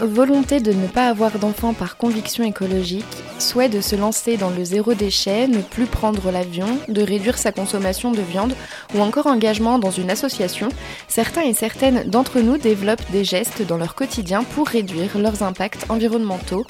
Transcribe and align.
Volonté 0.00 0.58
de 0.58 0.72
ne 0.72 0.88
pas 0.88 1.08
avoir 1.08 1.38
d'enfants 1.38 1.72
par 1.72 1.96
conviction 1.96 2.42
écologique, 2.42 3.04
souhait 3.38 3.68
de 3.68 3.80
se 3.80 3.94
lancer 3.94 4.36
dans 4.36 4.50
le 4.50 4.64
zéro 4.64 4.92
déchet, 4.92 5.46
ne 5.46 5.60
plus 5.60 5.86
prendre 5.86 6.32
l'avion, 6.32 6.66
de 6.88 7.00
réduire 7.00 7.38
sa 7.38 7.52
consommation 7.52 8.10
de 8.10 8.20
viande 8.20 8.54
ou 8.94 9.00
encore 9.00 9.28
engagement 9.28 9.78
dans 9.78 9.92
une 9.92 10.10
association, 10.10 10.68
certains 11.06 11.42
et 11.42 11.54
certaines 11.54 12.10
d'entre 12.10 12.40
nous 12.40 12.58
développent 12.58 13.08
des 13.12 13.22
gestes 13.22 13.62
dans 13.62 13.76
leur 13.76 13.94
quotidien 13.94 14.42
pour 14.42 14.66
réduire 14.66 15.16
leurs 15.16 15.44
impacts 15.44 15.88
environnementaux, 15.88 16.66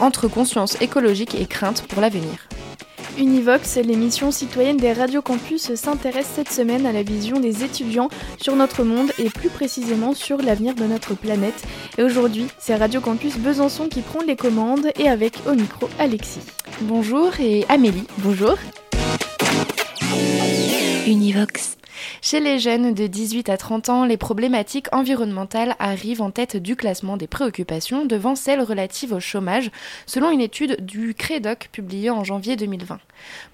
entre 0.00 0.28
conscience 0.28 0.80
écologique 0.80 1.34
et 1.34 1.46
crainte 1.46 1.82
pour 1.88 2.00
l'avenir. 2.00 2.46
Univox, 3.18 3.76
l'émission 3.76 4.30
citoyenne 4.30 4.76
des 4.76 4.92
radios 4.92 5.22
campus, 5.22 5.74
s'intéresse 5.74 6.28
cette 6.34 6.50
semaine 6.50 6.86
à 6.86 6.92
la 6.92 7.02
vision 7.02 7.40
des 7.40 7.64
étudiants 7.64 8.08
sur 8.40 8.56
notre 8.56 8.84
monde 8.84 9.10
et 9.18 9.30
plus 9.30 9.48
précisément 9.48 10.14
sur 10.14 10.38
l'avenir 10.38 10.74
de 10.74 10.84
notre 10.84 11.14
planète. 11.14 11.62
Et 11.98 12.02
aujourd'hui, 12.02 12.46
c'est 12.58 12.74
Radio 12.74 13.00
Campus 13.00 13.36
Besançon 13.36 13.88
qui 13.88 14.00
prend 14.00 14.22
les 14.22 14.36
commandes 14.36 14.88
et 14.98 15.08
avec 15.08 15.34
au 15.46 15.54
micro 15.54 15.88
Alexis. 15.98 16.40
Bonjour 16.82 17.32
et 17.40 17.64
Amélie, 17.68 18.06
bonjour. 18.18 18.56
Univox. 21.06 21.76
Chez 22.20 22.40
les 22.40 22.58
jeunes 22.58 22.94
de 22.94 23.06
18 23.06 23.48
à 23.48 23.56
30 23.56 23.88
ans, 23.88 24.04
les 24.04 24.16
problématiques 24.16 24.86
environnementales 24.92 25.76
arrivent 25.78 26.22
en 26.22 26.30
tête 26.30 26.56
du 26.56 26.76
classement 26.76 27.16
des 27.16 27.26
préoccupations 27.26 28.04
devant 28.04 28.34
celles 28.34 28.62
relatives 28.62 29.12
au 29.12 29.20
chômage, 29.20 29.70
selon 30.06 30.30
une 30.30 30.40
étude 30.40 30.84
du 30.84 31.14
CREDOC 31.14 31.68
publiée 31.72 32.10
en 32.10 32.24
janvier 32.24 32.56
2020. 32.56 32.98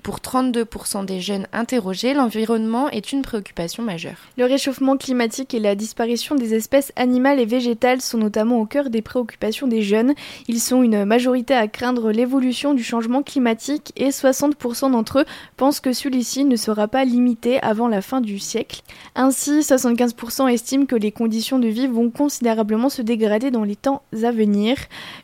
Pour 0.03 0.19
32% 0.19 1.05
des 1.05 1.21
jeunes 1.21 1.47
interrogés, 1.53 2.15
l'environnement 2.15 2.89
est 2.91 3.13
une 3.13 3.23
préoccupation 3.23 3.83
majeure. 3.83 4.17
Le 4.37 4.45
réchauffement 4.45 4.97
climatique 4.97 5.55
et 5.55 5.61
la 5.61 5.75
disparition 5.75 6.35
des 6.35 6.55
espèces 6.55 6.93
animales 6.97 7.41
et 7.41 7.47
végétales 7.47 8.01
sont 8.01 8.19
notamment 8.19 8.61
au 8.61 8.67
cœur 8.67 8.91
des 8.91 9.03
préoccupations 9.03 9.67
des 9.67 9.83
jeunes. 9.83 10.15
Ils 10.47 10.61
sont 10.61 10.83
une 10.83 11.05
majorité 11.05 11.55
à 11.55 11.69
craindre 11.69 12.11
l'évolution 12.11 12.75
du 12.75 12.83
changement 12.83 13.23
climatique 13.23 13.93
et 13.97 14.09
60% 14.09 14.93
d'entre 14.93 15.21
eux 15.21 15.25
pensent 15.57 15.81
que 15.81 15.93
celui-ci 15.93 16.45
ne 16.45 16.57
sera 16.57 16.89
pas 16.89 17.05
limité 17.05 17.61
avant 17.63 17.89
la 17.89 18.03
fin 18.03 18.21
du 18.21 18.28
siècle. 18.37 18.83
Ainsi, 19.15 19.61
75% 19.61 20.53
estiment 20.53 20.85
que 20.85 20.97
les 20.97 21.13
conditions 21.13 21.59
de 21.59 21.69
vie 21.69 21.87
vont 21.87 22.11
considérablement 22.11 22.91
se 22.91 23.01
dégrader 23.01 23.51
dans 23.51 23.65
les 23.65 23.77
temps 23.77 24.03
à 24.23 24.31
venir. 24.31 24.77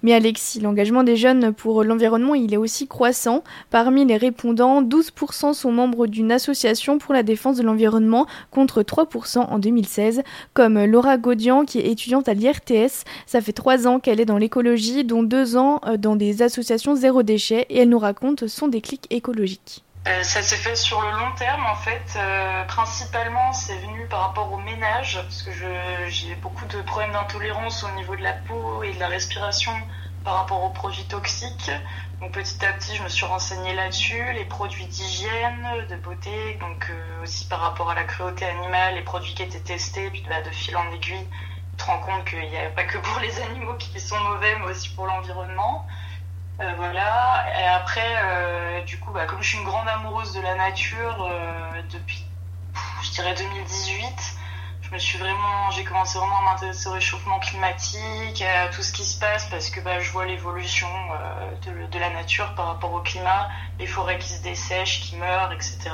Mais 0.03 0.15
Alexis, 0.15 0.61
l'engagement 0.61 1.03
des 1.03 1.17
jeunes 1.17 1.53
pour 1.53 1.85
l'environnement, 1.85 2.35
il 2.35 2.55
est 2.55 2.57
aussi 2.57 2.87
croissant. 2.89 3.45
Parmi 3.71 4.07
les 4.07 4.17
répondants, 4.17 4.83
12% 4.83 5.53
sont 5.53 5.73
membres 5.73 6.07
d'une 6.07 6.33
association 6.33 6.99
pour 6.99 7.13
la 7.13 7.23
défense 7.23 7.57
de 7.57 7.63
l'environnement 7.63 8.27
contre 8.51 8.83
3% 8.83 9.41
en 9.41 9.59
2016, 9.59 10.23
comme 10.55 10.83
Laura 10.85 11.19
Gaudian 11.19 11.65
qui 11.65 11.81
est 11.81 11.91
étudiante 11.91 12.29
à 12.29 12.35
l'IRTS. 12.35 13.05
Ça 13.27 13.41
fait 13.41 13.53
3 13.53 13.87
ans 13.87 14.01
qu'elle 14.01 14.21
est 14.21 14.25
dans 14.25 14.39
l'écologie, 14.39 15.05
dont 15.05 15.23
2 15.23 15.57
ans 15.57 15.81
euh, 15.87 15.97
dans 15.97 16.17
des 16.17 16.43
associations 16.43 16.95
zéro 16.95 17.23
déchet 17.23 17.67
et 17.69 17.79
elle 17.79 17.89
nous 17.89 17.99
raconte 17.99 18.47
son 18.47 18.69
déclic 18.69 19.07
écologique. 19.11 19.85
Euh, 20.07 20.23
ça 20.23 20.43
s'est 20.43 20.57
fait 20.57 20.77
sur 20.77 21.01
le 21.01 21.11
long 21.13 21.33
terme 21.33 21.65
en 21.65 21.77
fait. 21.77 22.15
Euh, 22.17 22.65
principalement, 22.65 23.53
c'est 23.55 23.77
venu 23.79 24.07
par 24.07 24.21
rapport 24.21 24.53
au 24.53 24.59
ménage, 24.59 25.19
parce 25.23 25.43
que 25.43 25.51
j'ai 26.09 26.35
beaucoup 26.37 26.67
de 26.67 26.83
problèmes 26.83 27.13
d'intolérance 27.13 27.85
au 27.85 27.91
niveau 27.93 28.15
de 28.15 28.23
la 28.23 28.35
peau 28.35 28.83
et 28.83 28.93
de 28.93 29.01
la 29.01 29.09
respiration 29.09 29.73
par 30.23 30.35
rapport 30.35 30.63
aux 30.63 30.71
produits 30.71 31.07
toxiques. 31.07 31.71
Donc 32.21 32.33
petit 32.33 32.65
à 32.67 32.73
petit, 32.75 32.95
je 32.97 33.03
me 33.03 33.09
suis 33.09 33.25
renseignée 33.25 33.75
là-dessus, 33.75 34.33
les 34.35 34.45
produits 34.45 34.87
d'hygiène, 34.87 35.87
de 35.89 35.97
beauté, 35.97 36.59
donc 36.61 36.87
euh, 36.91 37.23
aussi 37.23 37.47
par 37.47 37.61
rapport 37.61 37.91
à 37.91 37.95
la 37.95 38.05
cruauté 38.05 38.45
animale, 38.45 38.97
les 38.97 39.03
produits 39.03 39.35
qui 39.35 39.43
étaient 39.43 39.59
testés, 39.61 40.11
puis 40.11 40.25
bah, 40.29 40.43
de 40.43 40.51
fil 40.51 40.77
en 40.77 40.91
aiguille, 40.93 41.27
tu 41.71 41.77
te 41.77 41.85
rends 41.85 41.99
compte 42.01 42.27
qu'il 42.27 42.41
n'y 42.41 42.59
a 42.59 42.69
pas 42.71 42.85
que 42.85 42.99
pour 42.99 43.21
les 43.21 43.41
animaux 43.49 43.75
qui 43.79 43.99
sont 44.01 44.21
mauvais, 44.21 44.55
mais 44.59 44.67
aussi 44.67 44.91
pour 44.91 45.07
l'environnement. 45.07 45.87
Euh, 46.61 46.73
voilà. 46.77 47.47
Et 47.61 47.67
après, 47.67 48.15
euh, 48.23 48.83
du 48.83 48.99
coup, 48.99 49.13
bah, 49.13 49.27
comme 49.27 49.43
je 49.43 49.49
suis 49.49 49.59
une 49.59 49.65
grande 49.65 49.89
amoureuse 49.89 50.33
de 50.33 50.41
la 50.41 50.55
nature 50.55 51.29
depuis, 51.91 52.25
je 53.03 53.11
dirais 53.11 53.35
2018, 53.35 54.37
je 54.85 54.95
me 54.95 54.99
suis 54.99 55.19
vraiment, 55.19 55.71
j'ai 55.71 55.83
commencé 55.85 56.19
vraiment 56.19 56.39
à 56.41 56.53
m'intéresser 56.53 56.89
au 56.89 56.93
réchauffement 56.93 57.39
climatique, 57.41 58.43
à 58.43 58.69
tout 58.69 58.83
ce 58.83 58.93
qui 58.93 59.05
se 59.05 59.19
passe 59.19 59.49
parce 59.49 59.71
que 59.71 59.81
bah, 59.81 59.99
je 60.01 60.11
vois 60.11 60.27
l'évolution 60.27 60.89
euh, 61.69 61.87
de, 61.91 61.99
la 61.99 62.11
nature 62.11 62.55
par 62.55 62.67
rapport 62.67 62.93
au 62.93 63.01
climat, 63.01 63.49
les 63.79 63.87
forêts 63.87 64.19
qui 64.19 64.29
se 64.29 64.43
dessèchent, 64.43 65.01
qui 65.01 65.17
meurent, 65.17 65.53
etc. 65.53 65.91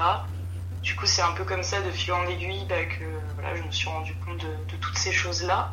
Du 0.83 0.97
coup, 0.97 1.07
c'est 1.07 1.23
un 1.23 1.33
peu 1.33 1.45
comme 1.45 1.63
ça, 1.63 1.81
de 1.81 1.91
fil 1.91 2.13
en 2.13 2.27
aiguille, 2.27 2.65
bah, 2.69 2.85
que 2.85 3.05
voilà, 3.35 3.55
je 3.55 3.63
me 3.63 3.71
suis 3.71 3.89
rendu 3.89 4.15
compte 4.17 4.39
de, 4.39 4.77
toutes 4.77 4.99
ces 4.99 5.13
choses-là. 5.13 5.71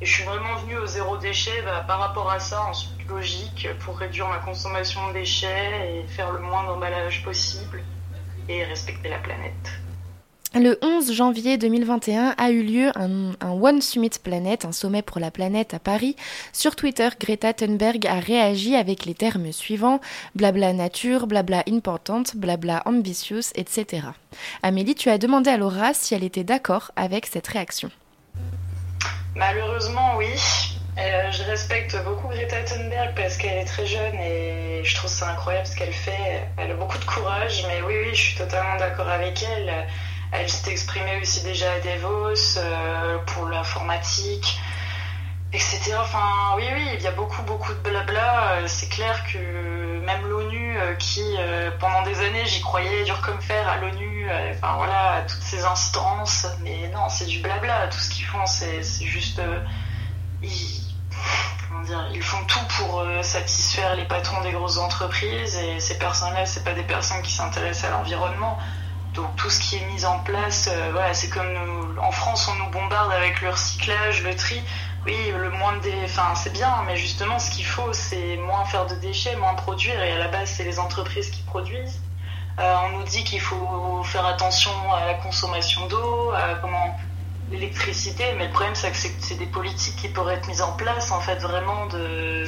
Et 0.00 0.06
je 0.06 0.14
suis 0.14 0.24
vraiment 0.24 0.54
venue 0.56 0.78
au 0.78 0.86
zéro 0.86 1.16
déchet 1.16 1.62
bah, 1.64 1.84
par 1.86 1.98
rapport 1.98 2.30
à 2.30 2.38
ça, 2.38 2.62
en 2.62 2.72
suite 2.72 3.08
logique, 3.08 3.68
pour 3.80 3.98
réduire 3.98 4.28
ma 4.28 4.38
consommation 4.38 5.08
de 5.08 5.14
déchets 5.14 6.04
et 6.04 6.06
faire 6.06 6.32
le 6.32 6.38
moins 6.38 6.64
d'emballage 6.64 7.24
possible 7.24 7.82
et 8.48 8.64
respecter 8.64 9.08
la 9.08 9.18
planète. 9.18 9.52
Le 10.54 10.78
11 10.82 11.12
janvier 11.12 11.58
2021 11.58 12.34
a 12.38 12.50
eu 12.50 12.62
lieu 12.62 12.90
un, 12.96 13.32
One 13.42 13.82
Summit 13.82 14.12
Planet, 14.22 14.64
un 14.64 14.72
sommet 14.72 15.02
pour 15.02 15.20
la 15.20 15.30
planète 15.30 15.74
à 15.74 15.78
Paris. 15.78 16.16
Sur 16.54 16.74
Twitter, 16.74 17.08
Greta 17.20 17.52
Thunberg 17.52 18.06
a 18.06 18.18
réagi 18.18 18.74
avec 18.74 19.04
les 19.04 19.14
termes 19.14 19.52
suivants 19.52 20.00
blabla 20.34 20.72
nature, 20.72 21.26
blabla 21.26 21.64
importante, 21.68 22.34
blabla 22.34 22.82
ambitious, 22.86 23.52
etc. 23.56 24.06
Amélie, 24.62 24.94
tu 24.94 25.10
as 25.10 25.18
demandé 25.18 25.50
à 25.50 25.58
Laura 25.58 25.92
si 25.92 26.14
elle 26.14 26.24
était 26.24 26.44
d'accord 26.44 26.92
avec 26.96 27.26
cette 27.26 27.48
réaction. 27.48 27.90
Malheureusement, 29.38 30.16
oui. 30.16 30.34
Euh, 30.98 31.30
je 31.30 31.44
respecte 31.44 31.96
beaucoup 32.02 32.26
Greta 32.26 32.60
Thunberg 32.64 33.14
parce 33.14 33.36
qu'elle 33.36 33.58
est 33.58 33.64
très 33.64 33.86
jeune 33.86 34.16
et 34.16 34.82
je 34.82 34.96
trouve 34.96 35.08
ça 35.08 35.30
incroyable 35.30 35.64
ce 35.64 35.76
qu'elle 35.76 35.92
fait. 35.92 36.42
Elle 36.56 36.72
a 36.72 36.74
beaucoup 36.74 36.98
de 36.98 37.04
courage, 37.04 37.64
mais 37.68 37.80
oui, 37.82 37.94
oui, 38.02 38.14
je 38.16 38.20
suis 38.20 38.36
totalement 38.36 38.74
d'accord 38.78 39.08
avec 39.08 39.44
elle. 39.44 39.72
Elle 40.32 40.48
s'est 40.48 40.72
exprimée 40.72 41.20
aussi 41.22 41.44
déjà 41.44 41.70
à 41.70 41.78
Davos 41.78 42.58
euh, 42.58 43.18
pour 43.26 43.46
l'informatique, 43.46 44.58
etc. 45.52 45.96
Enfin, 46.00 46.54
oui, 46.56 46.64
oui, 46.72 46.88
il 46.94 47.02
y 47.02 47.06
a 47.06 47.12
beaucoup, 47.12 47.42
beaucoup 47.42 47.72
de 47.72 47.78
blabla. 47.78 48.52
Euh, 48.52 48.64
c'est 48.66 48.88
clair 48.88 49.24
que 49.32 49.38
même 50.00 50.26
l'ONU, 50.26 50.78
euh, 50.78 50.94
qui 50.94 51.22
pendant 51.80 52.02
des 52.02 52.20
années, 52.20 52.46
j'y 52.46 52.60
croyais 52.60 53.04
dur 53.04 53.20
comme 53.20 53.40
fer 53.40 53.68
à 53.68 53.78
l'ONU, 53.78 54.28
enfin 54.50 54.76
voilà, 54.76 55.12
à 55.12 55.22
toutes 55.22 55.42
ces 55.42 55.64
instances, 55.64 56.46
mais 56.60 56.88
non, 56.88 57.08
c'est 57.08 57.26
du 57.26 57.40
blabla. 57.40 57.88
Tout 57.88 57.98
ce 57.98 58.10
qu'ils 58.10 58.24
font, 58.24 58.46
c'est 58.46 58.82
juste. 59.04 59.40
Ils, 60.42 60.82
comment 61.68 61.82
dire, 61.82 62.08
ils 62.12 62.22
font 62.22 62.44
tout 62.44 62.64
pour 62.78 63.04
satisfaire 63.22 63.96
les 63.96 64.04
patrons 64.04 64.40
des 64.42 64.52
grosses 64.52 64.78
entreprises 64.78 65.56
et 65.56 65.80
ces 65.80 65.98
personnes-là, 65.98 66.46
c'est 66.46 66.64
pas 66.64 66.74
des 66.74 66.82
personnes 66.82 67.22
qui 67.22 67.32
s'intéressent 67.32 67.90
à 67.90 67.90
l'environnement. 67.90 68.58
Donc 69.14 69.34
tout 69.36 69.50
ce 69.50 69.58
qui 69.58 69.76
est 69.76 69.86
mis 69.86 70.04
en 70.04 70.18
place, 70.20 70.68
euh, 70.70 70.90
voilà, 70.92 71.12
c'est 71.14 71.28
comme 71.28 71.96
en 72.00 72.12
France, 72.12 72.48
on 72.48 72.54
nous 72.54 72.70
bombarde 72.70 73.12
avec 73.12 73.40
le 73.40 73.50
recyclage, 73.50 74.22
le 74.22 74.36
tri. 74.36 74.62
Oui, 75.08 75.32
le 75.34 75.48
moins 75.48 75.78
de, 75.78 75.90
enfin 76.04 76.34
c'est 76.34 76.52
bien, 76.52 76.82
mais 76.86 76.98
justement, 76.98 77.38
ce 77.38 77.50
qu'il 77.50 77.64
faut, 77.64 77.94
c'est 77.94 78.36
moins 78.36 78.66
faire 78.66 78.84
de 78.84 78.94
déchets, 78.96 79.36
moins 79.36 79.54
produire. 79.54 79.98
Et 80.02 80.12
à 80.12 80.18
la 80.18 80.28
base, 80.28 80.50
c'est 80.50 80.64
les 80.64 80.78
entreprises 80.78 81.30
qui 81.30 81.40
produisent. 81.44 82.02
Euh, 82.58 82.76
on 82.84 82.98
nous 82.98 83.04
dit 83.04 83.24
qu'il 83.24 83.40
faut 83.40 84.02
faire 84.04 84.26
attention 84.26 84.70
à 84.92 85.06
la 85.06 85.14
consommation 85.14 85.86
d'eau, 85.86 86.32
à 86.32 86.60
l'électricité, 87.50 88.34
mais 88.36 88.48
le 88.48 88.52
problème 88.52 88.74
c'est 88.74 88.90
que 88.90 88.96
c'est 89.20 89.36
des 89.36 89.46
politiques 89.46 89.96
qui 89.96 90.08
pourraient 90.08 90.34
être 90.34 90.46
mises 90.46 90.60
en 90.60 90.72
place 90.72 91.10
en 91.10 91.20
fait 91.20 91.36
vraiment 91.36 91.86
de, 91.86 92.44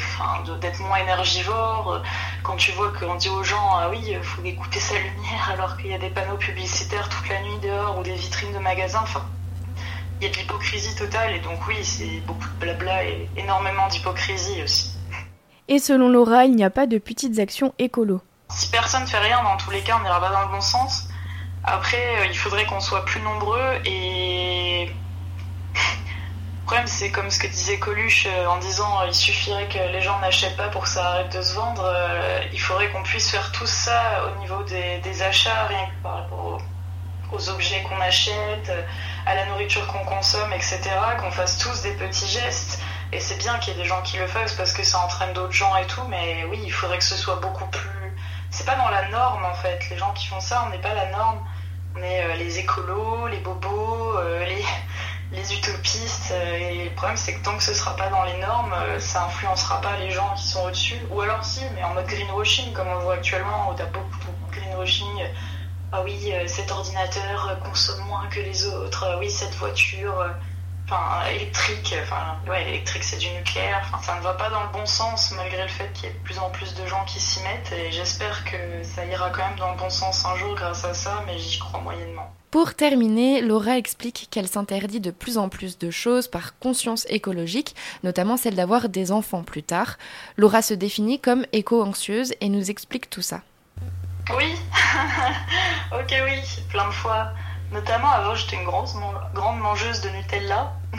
d'être 0.61 0.81
moins 0.81 0.99
énergivore. 0.99 2.02
Quand 2.43 2.56
tu 2.56 2.73
vois 2.73 2.93
qu'on 2.93 3.14
dit 3.14 3.31
aux 3.31 3.43
gens 3.43 3.70
ah 3.73 3.88
oui 3.88 4.00
il 4.06 4.23
faut 4.23 4.44
écouter 4.44 4.79
sa 4.79 4.99
lumière 4.99 5.50
alors 5.55 5.79
qu'il 5.79 5.87
y 5.87 5.94
a 5.94 5.99
des 5.99 6.11
panneaux 6.11 6.37
publicitaires 6.37 7.08
toute 7.08 7.26
la 7.31 7.40
nuit 7.40 7.58
dehors 7.62 7.99
ou 7.99 8.02
des 8.02 8.12
vitrines 8.14 8.52
de 8.52 8.58
magasins, 8.58 9.00
enfin 9.02 9.25
il 10.20 10.26
y 10.26 10.31
a 10.31 10.32
de 10.32 10.37
l'hypocrisie 10.37 10.94
totale 10.94 11.34
et 11.34 11.40
donc 11.40 11.67
oui 11.67 11.76
c'est 11.82 12.20
beaucoup 12.26 12.46
de 12.46 12.61
blabla 12.61 13.05
et 13.05 13.28
énormément 13.37 13.88
d'hypocrisie 13.88 14.62
aussi. 14.62 14.90
Et 15.69 15.78
selon 15.78 16.08
Laura, 16.08 16.46
il 16.46 16.56
n'y 16.56 16.64
a 16.64 16.70
pas 16.70 16.87
de 16.87 16.99
petites 16.99 17.38
actions 17.38 17.72
écolo. 17.78 18.20
Si 18.50 18.69
personne 18.70 19.02
ne 19.02 19.06
fait 19.06 19.19
rien, 19.19 19.43
dans 19.44 19.56
tous 19.56 19.70
les 19.70 19.82
cas, 19.82 19.96
on 20.00 20.02
n'ira 20.02 20.20
pas 20.20 20.31
dans 20.31 20.43
le 20.43 20.49
bon 20.49 20.61
sens. 20.61 21.08
Après, 21.62 22.19
euh, 22.19 22.26
il 22.26 22.37
faudrait 22.37 22.67
qu'on 22.67 22.81
soit 22.81 23.05
plus 23.05 23.20
nombreux 23.20 23.81
et 23.84 24.90
problème, 26.64 26.87
c'est 26.87 27.11
comme 27.11 27.31
ce 27.31 27.38
que 27.38 27.46
disait 27.46 27.78
Coluche 27.78 28.26
euh, 28.26 28.46
en 28.46 28.58
disant 28.58 29.02
il 29.06 29.14
suffirait 29.14 29.69
que 29.69 29.93
les 29.93 30.00
gens 30.00 30.19
n'achètent 30.20 30.56
pas 30.56 30.69
pour 30.69 30.82
que 30.82 30.88
ça 30.88 31.05
arrête 31.05 31.37
de 31.37 31.43
se 31.43 31.55
vendre. 31.55 31.82
Euh, 31.84 32.40
il 32.52 32.61
faudrait 32.61 32.88
qu'on 32.90 33.02
puisse 33.02 33.31
faire 33.31 33.50
tout 33.52 33.67
ça 33.67 34.25
au 34.26 34.38
niveau 34.40 34.62
des, 34.64 35.22
achats, 35.22 35.67
rien 35.67 35.87
que 35.87 36.02
par 36.02 36.14
rapport 36.14 36.61
aux, 37.32 37.49
objets 37.50 37.82
qu'on 37.88 38.00
achète, 38.00 38.69
euh, 38.69 38.82
à 39.26 39.34
la 39.34 39.46
nourriture 39.46 39.87
qu'on 39.88 40.05
consomme, 40.05 40.52
etc. 40.52 40.81
Qu'on 41.19 41.31
fasse 41.31 41.58
tous 41.58 41.82
des 41.82 41.93
petits 41.93 42.28
gestes. 42.28 42.81
Et 43.12 43.20
c'est 43.20 43.38
bien 43.38 43.58
qu'il 43.58 43.75
y 43.75 43.81
ait 43.81 43.82
des 43.82 43.88
gens 43.88 44.02
qui 44.02 44.17
le 44.19 44.26
fassent 44.26 44.55
parce 44.55 44.72
que 44.72 44.84
ça 44.84 45.00
entraîne 45.00 45.32
d'autres 45.32 45.52
gens 45.52 45.76
et 45.76 45.87
tout, 45.87 46.05
mais 46.08 46.44
oui, 46.50 46.61
il 46.62 46.72
faudrait 46.72 46.99
que 46.99 47.05
ce 47.05 47.17
soit 47.17 47.37
beaucoup 47.37 47.67
plus. 47.67 48.14
C'est 48.50 48.67
pas 48.67 48.76
dans 48.76 48.88
la 48.88 49.08
norme 49.08 49.44
en 49.44 49.55
fait. 49.55 49.88
Les 49.90 49.99
gens 49.99 50.12
qui 50.12 50.26
font 50.26 50.40
ça, 50.40 50.64
on 50.67 50.70
n'est 50.70 50.81
pas 50.81 50.94
la 50.94 51.06
norme. 51.11 51.40
On 51.96 52.02
est 52.02 52.37
les 52.37 52.58
écolos, 52.58 53.26
les 53.26 53.38
bobos, 53.38 54.20
les 54.46 54.64
les 55.32 55.55
utopistes. 55.55 56.32
Euh, 56.32 56.56
et 56.56 56.84
le 56.84 56.90
problème, 56.90 57.17
c'est 57.17 57.34
que 57.34 57.44
tant 57.44 57.56
que 57.56 57.62
ce 57.62 57.75
sera 57.75 57.96
pas 57.96 58.08
dans 58.08 58.25
les 58.25 58.37
normes, 58.38 58.72
euh, 58.72 58.99
ça 58.99 59.25
influencera 59.25 59.81
pas 59.81 59.96
les 59.99 60.11
gens 60.11 60.34
qui 60.37 60.46
sont 60.46 60.64
au-dessus. 60.64 61.00
Ou 61.11 61.20
alors 61.20 61.44
si, 61.44 61.61
mais 61.75 61.82
en 61.84 61.94
mode 61.94 62.06
greenwashing, 62.06 62.72
comme 62.72 62.88
on 62.88 62.99
voit 63.00 63.14
actuellement, 63.14 63.70
où 63.70 63.75
t'as 63.75 63.87
beaucoup, 63.87 64.19
beaucoup 64.26 64.50
de 64.50 64.61
greenwashing. 64.61 65.25
Ah 65.92 66.02
oui, 66.04 66.32
euh, 66.32 66.46
cet 66.46 66.70
ordinateur 66.70 67.58
consomme 67.64 68.04
moins 68.06 68.26
que 68.28 68.40
les 68.40 68.66
autres. 68.66 69.16
Oui, 69.19 69.28
cette 69.28 69.54
voiture, 69.54 70.25
enfin 70.84 71.26
électrique, 71.31 71.94
enfin 72.02 72.37
ouais, 72.48 72.69
électrique 72.69 73.02
c'est 73.02 73.19
du 73.19 73.28
nucléaire. 73.31 73.82
Enfin, 73.92 74.02
ça 74.02 74.16
ne 74.16 74.22
va 74.22 74.34
pas 74.34 74.50
dans 74.50 74.62
le 74.62 74.72
bon 74.72 74.87
sens 74.87 75.32
malgré 75.37 75.62
le 75.62 75.69
fait 75.69 75.92
qu'il 75.92 76.04
y 76.04 76.12
ait 76.12 76.14
de 76.14 76.19
plus 76.20 76.38
en 76.38 76.50
plus 76.50 76.75
de 76.75 76.87
gens 76.87 77.04
qui 77.06 77.19
s'y 77.19 77.40
mettent. 77.42 77.72
Et 77.72 77.90
j'espère 77.90 78.44
que 78.44 78.84
ça 78.84 79.04
ira 79.04 79.31
quand 79.31 79.46
même 79.48 79.58
dans 79.58 79.72
le 79.72 79.78
bon 79.78 79.90
sens 79.90 80.25
un 80.25 80.37
jour 80.37 80.54
grâce 80.54 80.84
à 80.84 80.94
ça, 80.94 81.25
mais 81.26 81.38
j'y 81.38 81.58
crois 81.58 81.81
moyennement. 81.81 82.32
Pour 82.50 82.75
terminer, 82.75 83.40
Laura 83.43 83.76
explique 83.76 84.26
qu'elle 84.31 84.48
s'interdit 84.48 84.98
de 84.98 85.12
plus 85.12 85.38
en 85.38 85.48
plus 85.48 85.78
de 85.78 85.90
choses 85.90 86.26
par 86.26 86.58
conscience 86.58 87.06
écologique, 87.08 87.76
notamment 88.02 88.36
celle 88.36 88.56
d'avoir 88.56 88.88
des 88.88 89.12
enfants 89.12 89.44
plus 89.44 89.62
tard. 89.62 89.98
Laura 90.36 90.60
se 90.60 90.75
définit 90.75 91.20
comme 91.20 91.46
éco-anxieuse 91.52 92.34
et 92.40 92.48
nous 92.48 92.70
explique 92.70 93.08
tout 93.08 93.22
ça. 93.22 93.43
Oui, 94.37 94.56
ok 95.93 96.15
oui, 96.25 96.43
plein 96.69 96.87
de 96.87 96.93
fois. 96.93 97.32
Notamment 97.73 98.11
avant 98.11 98.35
j'étais 98.35 98.56
une 98.56 98.65
grande, 98.65 98.88
grande 99.35 99.59
mangeuse 99.61 100.00
de 100.00 100.11
Nutella. 100.11 100.73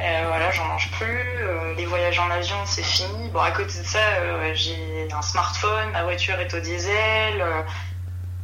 Euh, 0.00 0.24
voilà, 0.26 0.50
j'en 0.50 0.64
mange 0.64 0.90
plus. 0.92 1.20
Euh, 1.38 1.74
les 1.74 1.84
voyages 1.84 2.18
en 2.18 2.28
avion, 2.30 2.56
c'est 2.64 2.82
fini. 2.82 3.28
Bon, 3.28 3.40
à 3.40 3.52
côté 3.52 3.78
de 3.78 3.84
ça, 3.84 3.98
euh, 3.98 4.50
j'ai 4.54 5.06
un 5.12 5.22
smartphone, 5.22 5.90
ma 5.92 6.02
voiture 6.02 6.40
est 6.40 6.52
au 6.54 6.60
diesel. 6.60 7.44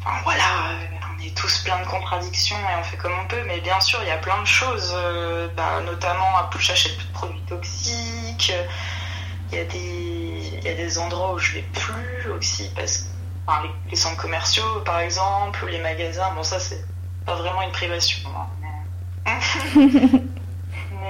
enfin, 0.01 0.21
voilà, 0.25 0.45
on 1.11 1.25
est 1.25 1.37
tous 1.37 1.59
plein 1.65 1.81
de 1.81 1.87
contradictions 1.87 2.57
et 2.57 2.79
on 2.79 2.85
fait 2.85 2.99
comme 2.99 3.19
on 3.19 3.27
peut, 3.27 3.43
mais 3.47 3.61
bien 3.61 3.81
sûr, 3.81 3.99
il 4.03 4.09
y 4.09 4.13
a 4.13 4.19
plein 4.19 4.41
de 4.41 4.47
choses, 4.47 4.95
bah, 5.57 5.81
notamment, 5.85 6.49
j'achète 6.61 6.97
plus 6.97 7.07
de 7.07 7.13
produits 7.13 7.43
toxiques, 7.49 8.53
il 9.51 9.59
y, 9.59 9.61
a 9.61 9.65
des, 9.65 10.61
y 10.65 10.69
a 10.69 10.75
des 10.75 10.99
endroits 10.99 11.33
où 11.33 11.39
je 11.39 11.55
vais 11.55 11.65
plus 11.73 12.31
aussi, 12.31 12.71
parce 12.77 12.99
que 12.99 13.18
les, 13.89 13.97
centres 13.97 14.21
commerciaux, 14.21 14.81
par 14.85 15.01
exemple, 15.01 15.65
ou 15.65 15.69
les 15.69 15.81
magasins, 15.81 16.31
bon, 16.35 16.43
ça, 16.43 16.59
c'est 16.59 16.85
pas 17.25 17.35
vraiment 17.35 17.63
une 17.63 17.73
privation. 17.73 18.29
Hein, 19.27 19.39
mais... 19.75 20.19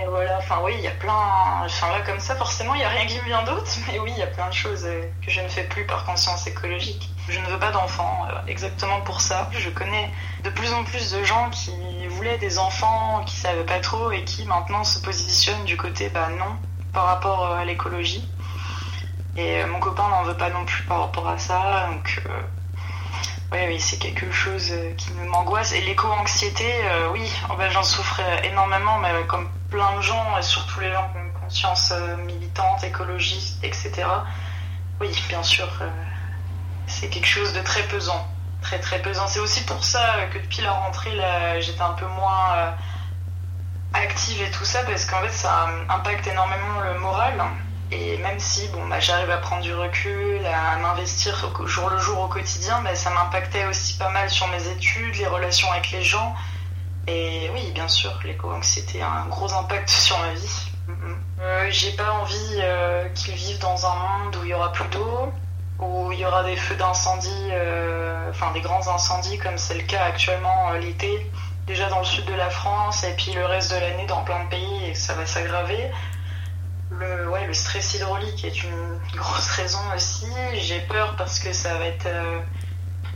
voilà, 0.09 0.39
enfin, 0.39 0.61
oui, 0.63 0.73
il 0.77 0.85
y 0.85 0.87
a 0.87 0.93
plein. 0.93 1.65
Enfin, 1.65 1.89
là, 1.93 2.01
comme 2.07 2.21
ça, 2.21 2.37
forcément, 2.37 2.75
il 2.75 2.79
n'y 2.79 2.85
a 2.85 2.89
rien 2.89 3.07
qui 3.07 3.19
me 3.19 3.25
vient 3.25 3.43
d'autre, 3.43 3.71
mais 3.89 3.99
oui, 3.99 4.13
il 4.17 4.19
y 4.19 4.23
a 4.23 4.27
plein 4.27 4.49
de 4.49 4.55
choses 4.55 4.85
euh, 4.85 5.03
que 5.25 5.31
je 5.31 5.41
ne 5.41 5.49
fais 5.49 5.65
plus 5.65 5.85
par 5.85 6.05
conscience 6.05 6.47
écologique. 6.47 7.11
Je 7.29 7.39
ne 7.41 7.47
veux 7.47 7.59
pas 7.59 7.71
d'enfants, 7.71 8.27
euh, 8.31 8.39
exactement 8.47 9.01
pour 9.03 9.21
ça. 9.21 9.51
Je 9.53 9.71
connais 9.71 10.11
de 10.45 10.51
plus 10.51 10.73
en 10.73 10.85
plus 10.85 11.13
de 11.13 11.23
gens 11.25 11.51
qui 11.51 11.73
voulaient 12.09 12.39
des 12.39 12.59
enfants, 12.59 13.23
qui 13.27 13.37
savaient 13.37 13.65
pas 13.65 13.81
trop 13.81 14.11
et 14.11 14.25
qui 14.25 14.45
maintenant 14.47 14.85
se 14.85 14.99
positionnent 15.01 15.65
du 15.65 15.77
côté 15.77 16.09
bah 16.09 16.29
non 16.31 16.57
par 16.93 17.05
rapport 17.05 17.53
euh, 17.53 17.59
à 17.59 17.65
l'écologie. 17.65 18.29
Et 19.39 19.63
euh, 19.63 19.67
mon 19.69 19.79
copain 19.79 20.09
n'en 20.09 20.25
veut 20.25 20.37
pas 20.37 20.51
non 20.51 20.65
plus 20.65 20.83
par 20.83 21.01
rapport 21.01 21.29
à 21.29 21.39
ça, 21.39 21.87
donc 21.91 22.21
oui, 23.53 23.59
oui, 23.69 23.81
c'est 23.81 23.99
quelque 23.99 24.31
chose 24.31 24.73
qui 24.99 25.13
m'angoisse. 25.13 25.73
Et 25.73 25.81
l'éco-anxiété, 25.81 26.67
oui, 27.13 27.33
oh, 27.49 27.55
bah, 27.57 27.71
j'en 27.71 27.83
souffre 27.83 28.21
énormément, 28.45 28.99
mais 28.99 29.09
comme 29.27 29.49
plein 29.71 29.97
de 29.97 30.03
gens, 30.03 30.37
et 30.37 30.43
surtout 30.43 30.81
les 30.81 30.93
gens 30.93 31.09
qui 31.13 31.19
ont 31.19 31.25
une 31.25 31.33
conscience 31.33 31.95
militante, 32.27 32.85
écologiste, 32.85 33.63
etc. 33.63 34.05
Oui, 35.01 35.09
bien 35.29 35.43
sûr, 35.43 35.69
c'est 36.89 37.09
quelque 37.09 37.29
chose 37.29 37.53
de 37.53 37.61
très 37.61 37.83
pesant. 37.85 38.27
Très 38.61 38.81
très 38.81 39.01
pesant. 39.01 39.27
C'est 39.29 39.41
aussi 39.41 39.65
pour 39.65 39.85
ça 39.85 40.27
que 40.33 40.39
depuis 40.39 40.63
la 40.63 40.73
rentrée, 40.73 41.17
j'étais 41.61 41.81
un 41.81 41.93
peu 41.93 42.07
moins 42.07 42.53
euh, 42.57 42.71
active 43.95 44.43
et 44.43 44.51
tout 44.51 44.65
ça, 44.65 44.83
parce 44.85 45.05
qu'en 45.05 45.21
fait, 45.21 45.33
ça 45.33 45.69
impacte 45.89 46.27
énormément 46.27 46.81
le 46.81 46.99
moral. 46.99 47.41
Et 47.91 48.19
même 48.19 48.39
si 48.39 48.69
bon, 48.69 48.87
bah, 48.87 49.01
j'arrive 49.01 49.31
à 49.31 49.39
prendre 49.39 49.63
du 49.63 49.75
recul, 49.75 50.45
à 50.45 50.77
m'investir 50.77 51.51
jour 51.65 51.89
le 51.89 51.99
jour 51.99 52.21
au 52.21 52.29
quotidien, 52.29 52.83
bah, 52.83 52.95
ça 52.95 53.11
m'impactait 53.11 53.65
aussi 53.65 53.97
pas 53.97 54.11
mal 54.11 54.29
sur 54.29 54.47
mes 54.49 54.69
études, 54.69 55.17
les 55.17 55.27
relations 55.27 55.71
avec 55.73 55.91
les 55.91 56.03
gens. 56.03 56.35
Et 57.07 57.51
oui, 57.55 57.71
bien 57.73 57.89
sûr, 57.89 58.13
l'éco-anxiété 58.25 59.01
a 59.01 59.11
un 59.11 59.27
gros 59.27 59.53
impact 59.55 59.89
sur 59.89 60.19
ma 60.19 60.33
vie. 60.35 60.71
Euh, 61.41 61.67
j'ai 61.71 61.93
pas 61.93 62.13
envie 62.13 62.59
euh, 62.59 63.09
qu'ils 63.11 63.35
vivent 63.35 63.59
dans 63.61 63.87
un 63.87 63.95
monde 63.95 64.37
où 64.37 64.45
il 64.45 64.51
y 64.51 64.55
aura 64.55 64.73
plus 64.73 64.89
d'eau, 64.89 65.33
où 65.79 66.13
il 66.13 66.19
y 66.19 66.27
aura 66.27 66.43
des 66.45 66.57
feux 66.57 66.77
d'incendie, 66.77 67.49
euh, 67.53 68.31
enfin 68.31 68.53
des 68.53 68.61
grands 68.61 68.87
incendies 68.89 69.39
comme 69.39 69.57
c'est 69.57 69.75
le 69.75 69.85
cas 69.85 70.05
actuellement 70.05 70.73
l'été, 70.73 71.31
déjà 71.67 71.89
dans 71.89 72.01
le 72.01 72.05
sud 72.05 72.25
de 72.25 72.35
la 72.35 72.51
France 72.51 73.05
et 73.05 73.15
puis 73.17 73.33
le 73.33 73.45
reste 73.45 73.71
de 73.73 73.79
l'année 73.79 74.07
dans 74.07 74.23
plein 74.25 74.45
de 74.45 74.49
pays 74.49 74.85
et 74.91 74.95
ça 74.95 75.15
va 75.15 75.27
s'aggraver. 75.27 75.91
Le, 76.91 77.29
ouais, 77.29 77.47
le 77.47 77.55
stress 77.55 77.95
hydraulique 77.95 78.45
est 78.45 78.63
une 78.63 78.99
grosse 79.15 79.49
raison 79.51 79.81
aussi. 79.95 80.27
J'ai 80.55 80.81
peur 80.81 81.17
parce 81.17 81.39
que 81.39 81.53
ça 81.53 81.77
va 81.79 81.87
être. 81.87 82.07
Euh, 82.07 82.41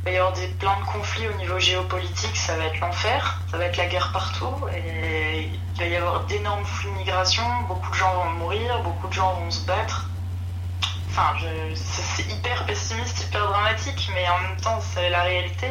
il 0.04 0.06
va 0.06 0.10
y 0.10 0.16
avoir 0.16 0.32
des, 0.32 0.48
plein 0.48 0.80
de 0.80 0.84
conflits 0.84 1.28
au 1.28 1.34
niveau 1.34 1.60
géopolitique, 1.60 2.36
ça 2.36 2.56
va 2.56 2.64
être 2.64 2.80
l'enfer, 2.80 3.40
ça 3.48 3.56
va 3.56 3.66
être 3.66 3.76
la 3.76 3.86
guerre 3.86 4.10
partout, 4.12 4.66
et 4.74 5.48
il 5.74 5.78
va 5.78 5.86
y 5.86 5.94
avoir 5.94 6.24
d'énormes 6.24 6.64
flux 6.64 6.90
de 6.90 6.96
migration, 6.96 7.44
beaucoup 7.68 7.88
de 7.88 7.94
gens 7.94 8.12
vont 8.14 8.30
mourir, 8.30 8.82
beaucoup 8.82 9.06
de 9.06 9.12
gens 9.12 9.34
vont 9.34 9.50
se 9.52 9.64
battre. 9.64 10.08
Enfin, 11.08 11.36
c'est 11.76 12.26
hyper 12.32 12.66
pessimiste, 12.66 13.26
hyper 13.28 13.46
dramatique, 13.46 14.10
mais 14.14 14.28
en 14.28 14.38
même 14.40 14.56
temps, 14.56 14.80
c'est 14.80 15.08
la 15.10 15.22
réalité. 15.22 15.70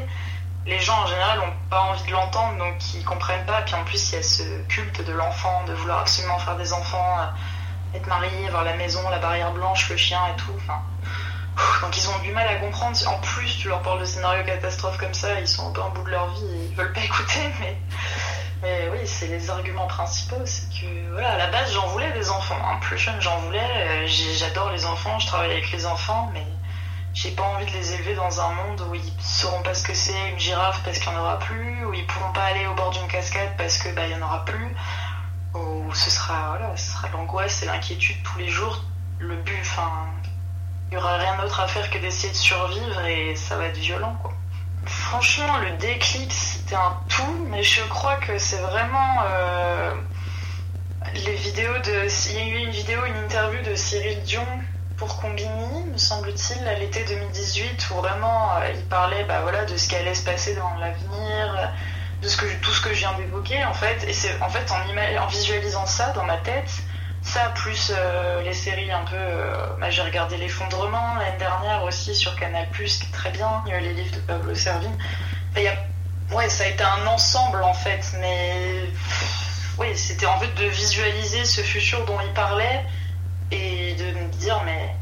Les 0.66 0.80
gens 0.80 1.02
en 1.02 1.08
général 1.08 1.40
n'ont 1.40 1.54
pas 1.70 1.82
envie 1.82 2.04
de 2.06 2.12
l'entendre, 2.12 2.58
donc 2.58 2.94
ils 2.94 3.04
comprennent 3.04 3.46
pas. 3.46 3.64
Puis 3.64 3.74
en 3.74 3.84
plus, 3.84 4.12
il 4.12 4.16
y 4.16 4.18
a 4.20 4.24
ce 4.24 4.44
culte 4.70 5.04
de 5.04 5.12
l'enfant, 5.12 5.64
de 5.66 5.74
vouloir 5.74 6.02
absolument 6.02 6.38
faire 6.38 6.56
des 6.56 6.72
enfants, 6.72 7.18
euh, 7.20 7.26
être 7.94 8.08
marié, 8.08 8.48
avoir 8.48 8.64
la 8.64 8.76
maison, 8.76 9.08
la 9.10 9.20
barrière 9.20 9.52
blanche, 9.52 9.90
le 9.90 9.98
chien 9.98 10.20
et 10.34 10.36
tout. 10.38 10.54
Enfin, 10.58 10.82
donc 11.82 11.98
ils 11.98 12.10
ont 12.10 12.20
du 12.20 12.32
mal 12.32 12.48
à 12.48 12.56
comprendre. 12.56 12.98
En 13.08 13.20
plus, 13.20 13.58
tu 13.58 13.68
leur 13.68 13.82
parles 13.82 14.00
de 14.00 14.06
scénario 14.06 14.44
catastrophe 14.44 14.98
comme 14.98 15.14
ça, 15.14 15.40
ils 15.40 15.48
sont 15.48 15.70
un 15.70 15.72
peu 15.72 15.82
en 15.82 15.90
bout 15.90 16.04
de 16.04 16.12
leur 16.12 16.28
vie 16.30 16.46
et 16.46 16.66
ils 16.70 16.76
veulent 16.76 16.94
pas 16.94 17.02
écouter, 17.04 17.52
mais 17.60 17.78
mais 18.62 18.90
oui, 18.92 19.00
c'est 19.06 19.28
les 19.28 19.50
arguments 19.50 19.88
principaux. 19.88 20.46
C'est 20.46 20.70
que, 20.70 21.12
voilà, 21.12 21.32
à 21.32 21.38
la 21.38 21.48
base, 21.48 21.74
j'en 21.74 21.88
voulais 21.88 22.12
des 22.12 22.30
enfants. 22.30 22.60
Hein. 22.64 22.78
Plus 22.82 22.98
jeune, 22.98 23.20
j'en 23.20 23.38
voulais. 23.40 23.60
Euh, 23.60 24.08
j'adore 24.08 24.72
les 24.72 24.86
enfants, 24.86 25.18
je 25.18 25.28
travaille 25.28 25.52
avec 25.52 25.72
les 25.72 25.86
enfants, 25.88 26.30
mais 26.32 26.46
j'ai 27.14 27.32
pas 27.32 27.44
envie 27.44 27.66
de 27.66 27.72
les 27.72 27.94
élever 27.94 28.14
dans 28.14 28.40
un 28.40 28.54
monde 28.54 28.82
où 28.90 28.96
ils 28.96 29.14
sauront 29.20 29.62
pas 29.64 29.74
ce 29.74 29.84
que 29.84 29.94
c'est 29.94 30.30
une 30.30 30.40
girafe 30.40 30.82
parce 30.84 31.00
qu'il 31.00 31.12
n'y 31.12 31.18
en 31.18 31.22
aura 31.22 31.40
plus, 31.40 31.86
où 31.86 31.94
ils 31.94 32.06
pourront 32.06 32.32
pas 32.34 32.44
aller 32.44 32.68
au 32.68 32.74
bord 32.74 32.92
d'une 32.92 33.08
cascade 33.08 33.58
parce 33.58 33.78
que 33.80 33.90
bah, 33.90 34.04
en 34.16 34.22
aura 34.22 34.46
plus, 34.46 34.76
ce 35.96 36.10
sera 36.10 36.58
voilà, 36.58 36.74
l'angoisse 37.14 37.64
et 37.64 37.66
l'inquiétude 37.66 38.18
tous 38.24 38.40
les 38.40 38.50
jours. 38.50 38.84
Le 39.20 39.36
but, 39.36 39.64
il 40.90 40.96
y 40.96 40.98
aura 40.98 41.18
rien 41.18 41.38
d'autre 41.38 41.60
à 41.60 41.68
faire 41.68 41.90
que 41.90 41.98
d'essayer 42.00 42.34
de 42.34 42.38
survivre 42.38 43.06
et 43.06 43.36
ça 43.36 43.56
va 43.58 43.66
être 43.66 43.78
violent. 43.78 44.18
Franchement, 44.86 45.58
le 45.60 45.72
déclic, 45.78 46.34
c'était 46.34 46.76
un 46.76 46.98
tout, 47.08 47.46
mais 47.50 47.64
je 47.64 47.82
crois 47.84 48.16
que 48.16 48.38
c'est 48.38 48.58
vraiment 48.58 49.24
euh, 49.26 49.94
les 51.14 51.36
vidéos 51.36 51.78
de. 51.80 52.32
Il 52.32 52.36
y 52.36 52.42
a 52.42 52.46
eu 52.46 52.66
une 52.66 52.72
vidéo, 52.72 53.06
une 53.06 53.18
interview 53.18 53.62
de 53.64 53.76
Cyril 53.76 54.22
Dion 54.24 54.46
pour 54.98 55.20
Combini, 55.20 55.86
me 55.92 55.98
semble-t-il, 55.98 56.68
à 56.68 56.78
l'été 56.78 57.04
2018, 57.06 57.90
où 57.92 57.96
vraiment 57.96 58.52
euh, 58.56 58.72
il 58.76 58.84
parlait 58.86 59.24
bah, 59.24 59.40
voilà, 59.44 59.66
de 59.66 59.78
ce 59.78 59.88
qui 59.88 59.96
allait 59.96 60.14
se 60.14 60.24
passer 60.24 60.56
dans 60.56 60.74
l'avenir, 60.76 61.71
de 62.22 62.28
ce 62.28 62.38
que, 62.38 62.46
tout 62.62 62.72
ce 62.72 62.82
que 62.82 62.94
je 62.94 63.00
viens 63.00 63.14
d'évoquer, 63.14 63.64
en 63.66 63.74
fait. 63.74 64.04
Et 64.08 64.14
c'est 64.14 64.42
en 64.42 64.50
fait 64.50 64.72
en, 64.72 65.28
visualisant 65.28 65.86
ça 65.86 66.12
dans 66.12 66.24
ma 66.24 66.38
tête, 66.38 66.72
ça, 67.24 67.52
plus 67.56 67.92
euh, 67.96 68.42
les 68.42 68.54
séries 68.54 68.92
un 68.92 69.04
peu. 69.06 69.16
Euh, 69.16 69.68
bah, 69.80 69.90
j'ai 69.90 70.02
regardé 70.02 70.38
L'effondrement 70.38 71.16
l'année 71.20 71.38
dernière 71.38 71.84
aussi 71.84 72.16
sur 72.16 72.36
Canal, 72.36 72.68
qui 72.76 72.84
est 72.84 73.12
très 73.12 73.32
bien. 73.32 73.64
Y 73.68 73.74
a 73.74 73.80
les 73.80 73.94
livres 73.94 74.16
de 74.16 74.22
Pablo 74.22 74.56
Servigne. 74.56 74.96
Ouais, 76.34 76.48
ça 76.48 76.64
a 76.64 76.68
été 76.68 76.84
un 76.84 77.06
ensemble 77.08 77.62
en 77.62 77.74
fait, 77.74 78.14
mais. 78.20 78.86
Oui, 79.78 79.88
c'était 79.96 80.26
en 80.26 80.40
fait 80.40 80.54
de 80.56 80.66
visualiser 80.66 81.44
ce 81.44 81.62
futur 81.62 82.06
dont 82.06 82.20
il 82.22 82.32
parlait 82.34 82.86
et 83.52 83.94
de 83.96 84.06
me 84.18 84.28
dire, 84.34 84.62
mais. 84.66 84.96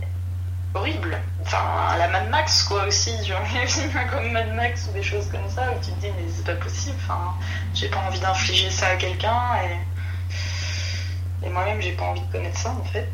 Horrible. 0.74 1.18
Enfin, 1.42 1.98
la 1.98 2.08
Mad 2.10 2.30
Max, 2.30 2.64
quoi, 2.64 2.86
aussi. 2.88 3.12
Tu 3.24 3.32
vois, 3.32 3.42
des 3.62 3.68
films 3.68 3.92
comme 4.12 4.32
Mad 4.32 4.54
Max 4.56 4.88
ou 4.90 4.94
des 4.94 5.04
choses 5.04 5.28
comme 5.32 5.50
ça 5.50 5.72
où 5.72 5.84
tu 5.84 5.92
te 5.92 6.00
dis, 6.02 6.08
mais 6.08 6.26
c'est 6.30 6.46
pas 6.46 6.56
possible. 6.56 6.96
Enfin, 7.04 7.34
j'ai 7.74 7.90
pas 7.90 8.00
envie 8.08 8.20
d'infliger 8.20 8.70
ça 8.70 8.88
à 8.88 8.96
quelqu'un 8.96 9.40
et 9.64 11.46
Et 11.46 11.50
moi-même, 11.50 11.82
j'ai 11.82 11.94
pas 11.94 12.06
envie 12.06 12.22
de 12.22 12.32
connaître 12.32 12.58
ça 12.58 12.72
en 12.72 12.84
fait. 12.86 13.10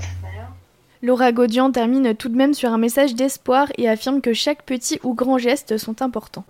Laura 1.02 1.32
Gaudian 1.32 1.72
termine 1.72 2.16
tout 2.16 2.30
de 2.30 2.36
même 2.36 2.56
sur 2.56 2.72
un 2.74 2.80
message 2.80 3.14
d'espoir 3.14 3.68
et 3.78 3.88
affirme 3.88 4.22
que 4.22 4.34
chaque 4.34 4.64
petit 4.64 5.00
ou 5.04 5.14
grand 5.14 5.38
geste 5.38 5.78
sont 5.78 6.02
importants. 6.02 6.46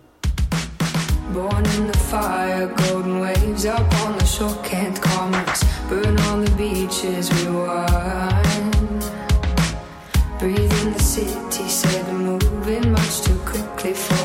Born 1.33 1.65
in 1.65 1.91
the 1.91 1.97
fire, 1.97 2.69
golden 2.77 3.19
waves 3.19 3.65
up 3.65 3.83
on 4.05 4.17
the 4.17 4.25
shore, 4.25 4.55
can't. 4.63 4.95
Burn 5.89 6.17
on 6.31 6.43
the 6.43 6.51
beaches, 6.51 7.29
we. 7.31 8.54
Breathe 10.39 10.59
in 10.83 10.91
the 10.91 10.99
city, 10.99 11.67
said 11.69 12.13
moving 12.13 12.91
much 12.91 13.21
too 13.21 13.39
quickly 13.45 13.93
for 13.93 14.24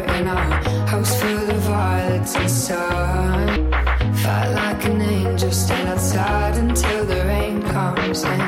in 0.00 0.26
house 0.26 1.20
full 1.20 1.50
of 1.50 1.56
violets 1.62 2.36
and 2.36 2.50
sun. 2.50 3.72
Fight 4.14 4.50
like 4.52 4.84
an 4.84 5.00
angel, 5.00 5.52
stand 5.52 5.88
outside 5.88 6.56
until 6.56 7.04
the 7.04 7.24
rain 7.24 7.62
comes 7.62 8.24
in. 8.24 8.47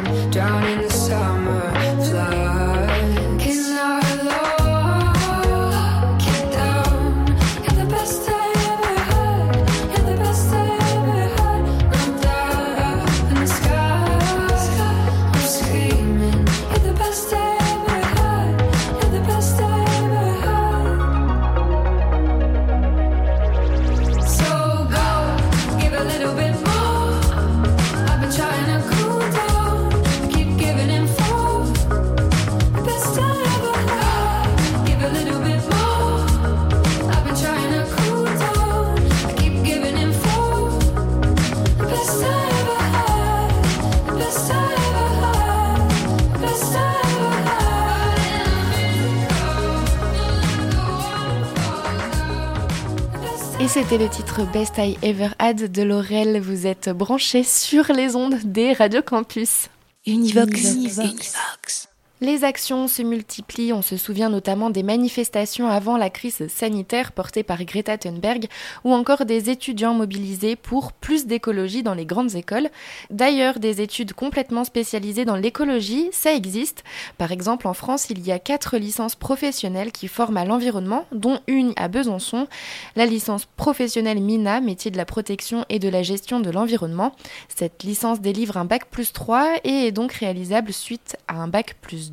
C'était 53.69 53.99
le 53.99 54.09
titre 54.09 54.43
Best 54.53 54.79
I 54.79 54.97
Ever 55.03 55.29
Had 55.39 55.71
de 55.71 55.83
Laurel. 55.83 56.41
Vous 56.41 56.67
êtes 56.67 56.89
branchés 56.89 57.45
sur 57.45 57.93
les 57.93 58.17
ondes 58.17 58.37
des 58.45 58.73
Radio 58.73 59.03
Campus. 59.03 59.69
Univox. 60.07 60.75
Univox. 60.75 61.90
Les 62.23 62.45
actions 62.45 62.87
se 62.87 63.01
multiplient, 63.01 63.73
on 63.73 63.81
se 63.81 63.97
souvient 63.97 64.29
notamment 64.29 64.69
des 64.69 64.83
manifestations 64.83 65.69
avant 65.69 65.97
la 65.97 66.11
crise 66.11 66.49
sanitaire 66.49 67.13
portée 67.13 67.43
par 67.43 67.65
Greta 67.65 67.97
Thunberg 67.97 68.47
ou 68.85 68.93
encore 68.93 69.25
des 69.25 69.49
étudiants 69.49 69.95
mobilisés 69.95 70.55
pour 70.55 70.93
plus 70.93 71.25
d'écologie 71.25 71.83
dans 71.83 71.95
les 71.95 72.05
grandes 72.05 72.35
écoles. 72.35 72.69
D'ailleurs, 73.09 73.59
des 73.59 73.81
études 73.81 74.13
complètement 74.13 74.65
spécialisées 74.65 75.25
dans 75.25 75.37
l'écologie, 75.37 76.11
ça 76.13 76.35
existe. 76.35 76.85
Par 77.17 77.33
exemple, 77.33 77.67
en 77.67 77.73
France, 77.73 78.11
il 78.11 78.21
y 78.27 78.33
a 78.33 78.39
quatre 78.39 78.77
licences 78.77 79.17
professionnelles 79.17 79.91
qui 79.91 80.07
forment 80.07 80.37
à 80.37 80.45
l'environnement, 80.45 81.07
dont 81.13 81.41
une 81.47 81.73
à 81.77 81.89
Besançon, 81.89 82.49
la 82.97 83.07
licence 83.07 83.47
professionnelle 83.57 84.21
MINA, 84.21 84.61
métier 84.61 84.91
de 84.91 84.99
la 84.99 85.07
protection 85.07 85.65
et 85.71 85.79
de 85.79 85.89
la 85.89 86.03
gestion 86.03 86.41
de 86.41 86.51
l'environnement. 86.51 87.15
Cette 87.49 87.83
licence 87.83 88.21
délivre 88.21 88.59
un 88.59 88.67
bac 88.67 88.91
plus 88.91 89.15
3 89.15 89.61
et 89.65 89.87
est 89.87 89.93
donc 89.93 90.13
réalisable 90.13 90.75
suite 90.75 91.17
à 91.27 91.37
un 91.37 91.49
bac 91.49 91.77
plus 91.81 92.10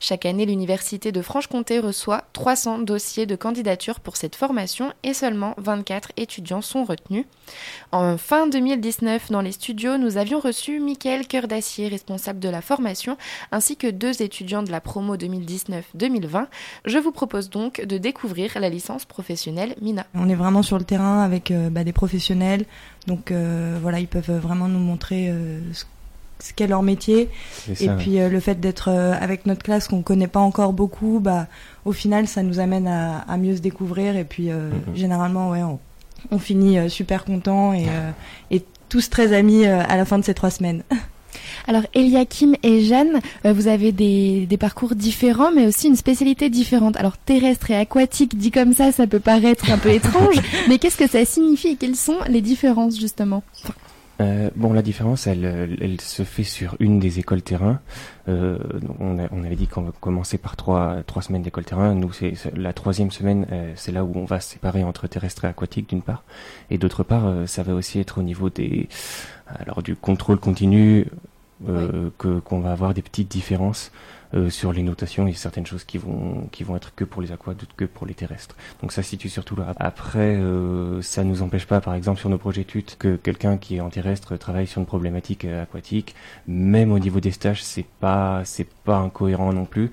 chaque 0.00 0.26
année, 0.26 0.46
l'Université 0.46 1.12
de 1.12 1.22
Franche-Comté 1.22 1.78
reçoit 1.78 2.24
300 2.32 2.80
dossiers 2.80 3.26
de 3.26 3.36
candidature 3.36 4.00
pour 4.00 4.16
cette 4.16 4.36
formation 4.36 4.92
et 5.02 5.14
seulement 5.14 5.54
24 5.58 6.12
étudiants 6.16 6.62
sont 6.62 6.84
retenus. 6.84 7.24
En 7.92 8.18
fin 8.18 8.46
2019, 8.46 9.30
dans 9.30 9.40
les 9.40 9.52
studios, 9.52 9.98
nous 9.98 10.16
avions 10.16 10.40
reçu 10.40 10.80
Mickaël 10.80 11.26
Cœur 11.26 11.48
d'Acier, 11.48 11.88
responsable 11.88 12.40
de 12.40 12.48
la 12.48 12.60
formation, 12.60 13.16
ainsi 13.52 13.76
que 13.76 13.86
deux 13.86 14.22
étudiants 14.22 14.62
de 14.62 14.70
la 14.70 14.80
promo 14.80 15.16
2019-2020. 15.16 16.46
Je 16.84 16.98
vous 16.98 17.12
propose 17.12 17.50
donc 17.50 17.84
de 17.84 17.98
découvrir 17.98 18.58
la 18.60 18.68
licence 18.68 19.04
professionnelle 19.04 19.74
MINA. 19.80 20.06
On 20.14 20.28
est 20.28 20.34
vraiment 20.34 20.62
sur 20.62 20.78
le 20.78 20.84
terrain 20.84 21.22
avec 21.22 21.50
euh, 21.50 21.70
bah, 21.70 21.84
des 21.84 21.92
professionnels, 21.92 22.64
donc 23.06 23.30
euh, 23.30 23.78
voilà, 23.80 24.00
ils 24.00 24.08
peuvent 24.08 24.38
vraiment 24.38 24.68
nous 24.68 24.78
montrer 24.78 25.28
euh, 25.28 25.60
ce 25.72 25.84
ce 26.40 26.52
qu'est 26.52 26.66
leur 26.66 26.82
métier. 26.82 27.28
et 27.80 27.88
puis 27.98 28.20
euh, 28.20 28.28
le 28.28 28.40
fait 28.40 28.60
d'être 28.60 28.88
euh, 28.88 29.14
avec 29.20 29.46
notre 29.46 29.62
classe 29.62 29.88
qu'on 29.88 30.02
connaît 30.02 30.28
pas 30.28 30.40
encore 30.40 30.72
beaucoup, 30.72 31.20
bah 31.20 31.46
au 31.84 31.92
final 31.92 32.28
ça 32.28 32.42
nous 32.42 32.60
amène 32.60 32.86
à, 32.86 33.18
à 33.20 33.36
mieux 33.36 33.56
se 33.56 33.60
découvrir 33.60 34.16
et 34.16 34.24
puis 34.24 34.50
euh, 34.50 34.70
mm-hmm. 34.70 34.96
généralement 34.96 35.50
ouais 35.50 35.62
on, 35.62 35.78
on 36.30 36.38
finit 36.38 36.90
super 36.90 37.24
content 37.24 37.72
et, 37.72 37.86
et 38.50 38.64
tous 38.88 39.08
très 39.10 39.32
amis 39.32 39.64
à 39.66 39.96
la 39.96 40.04
fin 40.04 40.18
de 40.18 40.24
ces 40.24 40.34
trois 40.34 40.50
semaines. 40.50 40.82
Alors 41.68 41.82
Eliakim 41.94 42.54
et 42.62 42.82
Jeanne, 42.82 43.20
vous 43.44 43.68
avez 43.68 43.92
des, 43.92 44.46
des, 44.46 44.56
parcours 44.56 44.94
différents, 44.94 45.52
mais 45.52 45.66
aussi 45.66 45.86
une 45.86 45.96
spécialité 45.96 46.50
différente. 46.50 46.96
Alors 46.96 47.16
terrestre 47.18 47.70
et 47.70 47.76
aquatique, 47.76 48.36
dit 48.36 48.50
comme 48.50 48.72
ça, 48.72 48.90
ça 48.90 49.06
peut 49.06 49.20
paraître 49.20 49.70
un 49.70 49.78
peu 49.78 49.90
étrange, 49.92 50.36
mais 50.68 50.78
qu'est-ce 50.78 50.96
que 50.96 51.06
ça 51.06 51.24
signifie 51.24 51.68
et 51.68 51.76
quelles 51.76 51.96
sont 51.96 52.18
les 52.28 52.40
différences 52.40 52.98
justement? 52.98 53.42
Euh, 54.20 54.50
bon, 54.56 54.72
la 54.72 54.82
différence, 54.82 55.26
elle, 55.26 55.78
elle, 55.80 56.00
se 56.00 56.24
fait 56.24 56.42
sur 56.42 56.76
une 56.80 56.98
des 56.98 57.20
écoles 57.20 57.42
terrain. 57.42 57.80
Euh, 58.28 58.58
on, 58.98 59.18
on, 59.30 59.44
avait 59.44 59.54
dit 59.54 59.68
qu'on 59.68 59.92
commençait 60.00 60.38
par 60.38 60.56
trois, 60.56 61.02
trois 61.06 61.22
semaines 61.22 61.42
d'école 61.42 61.64
terrain. 61.64 61.94
Nous, 61.94 62.12
c'est 62.12 62.34
la 62.56 62.72
troisième 62.72 63.12
semaine, 63.12 63.46
euh, 63.52 63.72
c'est 63.76 63.92
là 63.92 64.04
où 64.04 64.12
on 64.16 64.24
va 64.24 64.40
se 64.40 64.50
séparer 64.50 64.82
entre 64.82 65.06
terrestre 65.06 65.44
et 65.44 65.48
aquatique 65.48 65.88
d'une 65.88 66.02
part, 66.02 66.24
et 66.70 66.78
d'autre 66.78 67.04
part, 67.04 67.26
euh, 67.26 67.46
ça 67.46 67.62
va 67.62 67.74
aussi 67.74 68.00
être 68.00 68.18
au 68.18 68.22
niveau 68.22 68.50
des, 68.50 68.88
alors 69.46 69.82
du 69.82 69.94
contrôle 69.94 70.38
continu, 70.38 71.06
que 72.18 72.38
qu'on 72.38 72.60
va 72.60 72.70
avoir 72.70 72.94
des 72.94 73.02
petites 73.02 73.28
différences. 73.28 73.90
Euh, 74.34 74.50
sur 74.50 74.72
les 74.72 74.82
notations, 74.82 75.26
il 75.26 75.30
y 75.30 75.34
a 75.34 75.38
certaines 75.38 75.66
choses 75.66 75.84
qui 75.84 75.98
vont 75.98 76.48
qui 76.52 76.62
vont 76.64 76.76
être 76.76 76.94
que 76.94 77.04
pour 77.04 77.22
les 77.22 77.32
aquas, 77.32 77.54
d'autres 77.54 77.74
que 77.76 77.86
pour 77.86 78.06
les 78.06 78.14
terrestres. 78.14 78.56
Donc 78.82 78.92
ça 78.92 79.02
situe 79.02 79.28
surtout 79.28 79.56
là. 79.56 79.72
Après, 79.76 80.36
euh, 80.36 81.00
ça 81.02 81.24
nous 81.24 81.42
empêche 81.42 81.66
pas, 81.66 81.80
par 81.80 81.94
exemple, 81.94 82.20
sur 82.20 82.28
nos 82.28 82.38
projets 82.38 82.62
études, 82.62 82.96
que 82.98 83.16
quelqu'un 83.16 83.56
qui 83.56 83.76
est 83.76 83.80
en 83.80 83.90
terrestre 83.90 84.36
travaille 84.36 84.66
sur 84.66 84.80
une 84.80 84.86
problématique 84.86 85.44
euh, 85.44 85.62
aquatique. 85.62 86.14
Même 86.46 86.92
au 86.92 86.98
niveau 86.98 87.20
des 87.20 87.30
stages, 87.32 87.62
c'est 87.62 87.86
pas 88.00 88.42
c'est 88.44 88.68
pas 88.84 88.98
incohérent 88.98 89.52
non 89.52 89.64
plus. 89.64 89.90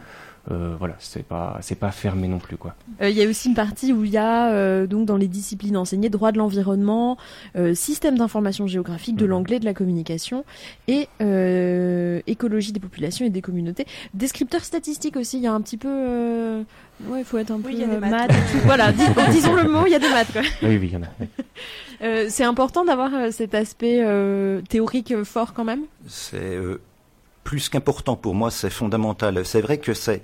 Euh, 0.52 0.76
voilà, 0.78 0.96
c'est 1.00 1.24
pas 1.24 1.58
c'est 1.62 1.80
pas 1.80 1.92
fermé 1.92 2.28
non 2.28 2.40
plus 2.40 2.58
quoi. 2.58 2.76
Il 3.02 3.10
y 3.10 3.24
a 3.24 3.28
aussi 3.28 3.50
une 3.50 3.56
partie 3.56 3.94
où 3.94 4.04
il 4.04 4.12
y 4.12 4.18
a 4.18 4.86
donc 4.88 5.06
dans 5.06 5.18
les 5.18 5.28
disciplines 5.28 5.78
enseignées 5.78 6.10
droit 6.10 6.32
de 6.32 6.38
l'environnement, 6.38 7.18
système 7.74 8.18
d'information 8.18 8.68
géographique, 8.68 9.16
de 9.16 9.26
mhm. 9.26 9.32
l'anglais, 9.32 9.60
de 9.60 9.66
la 9.66 9.74
communication 9.74 10.46
et 10.88 11.08
écologie 12.28 12.72
des 12.72 12.80
populations 12.80 13.26
et 13.26 13.30
des 13.30 13.42
communautés. 13.42 13.86
Descripteur 14.14 14.64
statistique 14.64 15.18
aussi, 15.18 15.38
il 15.38 15.44
y 15.44 15.48
a 15.48 15.54
un 15.54 15.62
petit 15.62 15.78
peu 15.78 16.64
Ouais, 17.04 17.20
il 17.20 17.26
faut 17.26 17.38
être 17.38 17.52
un 17.52 17.60
peu 17.60 17.72
maths. 18.00 18.32
voilà, 18.66 18.92
disons 19.32 19.54
le 19.54 19.68
mot, 19.68 19.86
il 19.86 19.92
y 19.92 19.96
a 19.96 20.00
des 20.00 20.10
maths. 20.10 20.32
Quoi. 20.32 20.42
Oui, 20.64 20.78
oui, 20.78 20.88
il 20.88 20.94
y 20.94 20.98
en 20.98 21.04
a. 21.04 21.08
Euh, 22.02 22.28
c'est 22.30 22.44
important 22.44 22.86
d'avoir 22.86 23.14
euh, 23.14 23.32
cet 23.32 23.54
aspect 23.54 24.00
euh, 24.02 24.62
théorique 24.70 25.24
fort 25.24 25.54
quand 25.54 25.64
même? 25.64 25.84
C'est 26.08 26.58
plus 27.46 27.70
qu'important 27.70 28.18
pour 28.18 28.34
moi, 28.34 28.50
c'est 28.50 28.72
fondamental. 28.72 29.46
C'est 29.46 29.62
vrai 29.62 29.78
que 29.78 29.94
c'est 29.94 30.24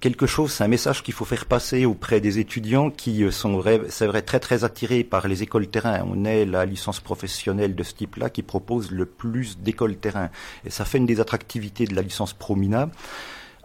quelque 0.00 0.26
chose, 0.26 0.50
c'est 0.50 0.64
un 0.64 0.68
message 0.68 1.02
qu'il 1.02 1.12
faut 1.12 1.26
faire 1.26 1.44
passer 1.44 1.84
auprès 1.84 2.20
des 2.20 2.38
étudiants 2.38 2.90
qui 2.90 3.30
sont, 3.30 3.62
c'est 3.90 4.06
vrai, 4.06 4.22
très 4.22 4.40
très 4.40 4.64
attirés 4.64 5.04
par 5.04 5.28
les 5.28 5.42
écoles 5.42 5.68
terrain. 5.68 6.02
On 6.10 6.24
est 6.24 6.46
la 6.46 6.64
licence 6.64 7.00
professionnelle 7.00 7.76
de 7.76 7.82
ce 7.82 7.92
type-là 7.92 8.30
qui 8.30 8.42
propose 8.42 8.90
le 8.90 9.04
plus 9.04 9.58
d'écoles 9.58 9.96
terrain. 9.96 10.30
Et 10.64 10.70
ça 10.70 10.86
fait 10.86 10.98
une 10.98 11.06
des 11.06 11.20
attractivités 11.20 11.84
de 11.84 11.94
la 11.94 12.02
licence 12.02 12.32
Promina. 12.32 12.88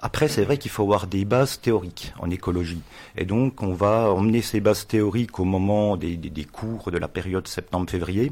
Après, 0.02 0.28
c'est 0.28 0.44
vrai 0.44 0.58
qu'il 0.58 0.72
faut 0.72 0.84
avoir 0.84 1.08
des 1.08 1.26
bases 1.26 1.60
théoriques 1.60 2.14
en 2.20 2.30
écologie. 2.30 2.82
Et 3.18 3.26
donc, 3.26 3.62
on 3.62 3.74
va 3.74 4.12
emmener 4.12 4.42
ces 4.42 4.62
bases 4.62 4.88
théoriques 4.88 5.40
au 5.40 5.46
moment 5.46 5.98
des, 5.98 6.18
cours 6.52 6.92
de 6.92 6.98
la 6.98 7.10
période 7.10 7.48
septembre-février. 7.48 8.32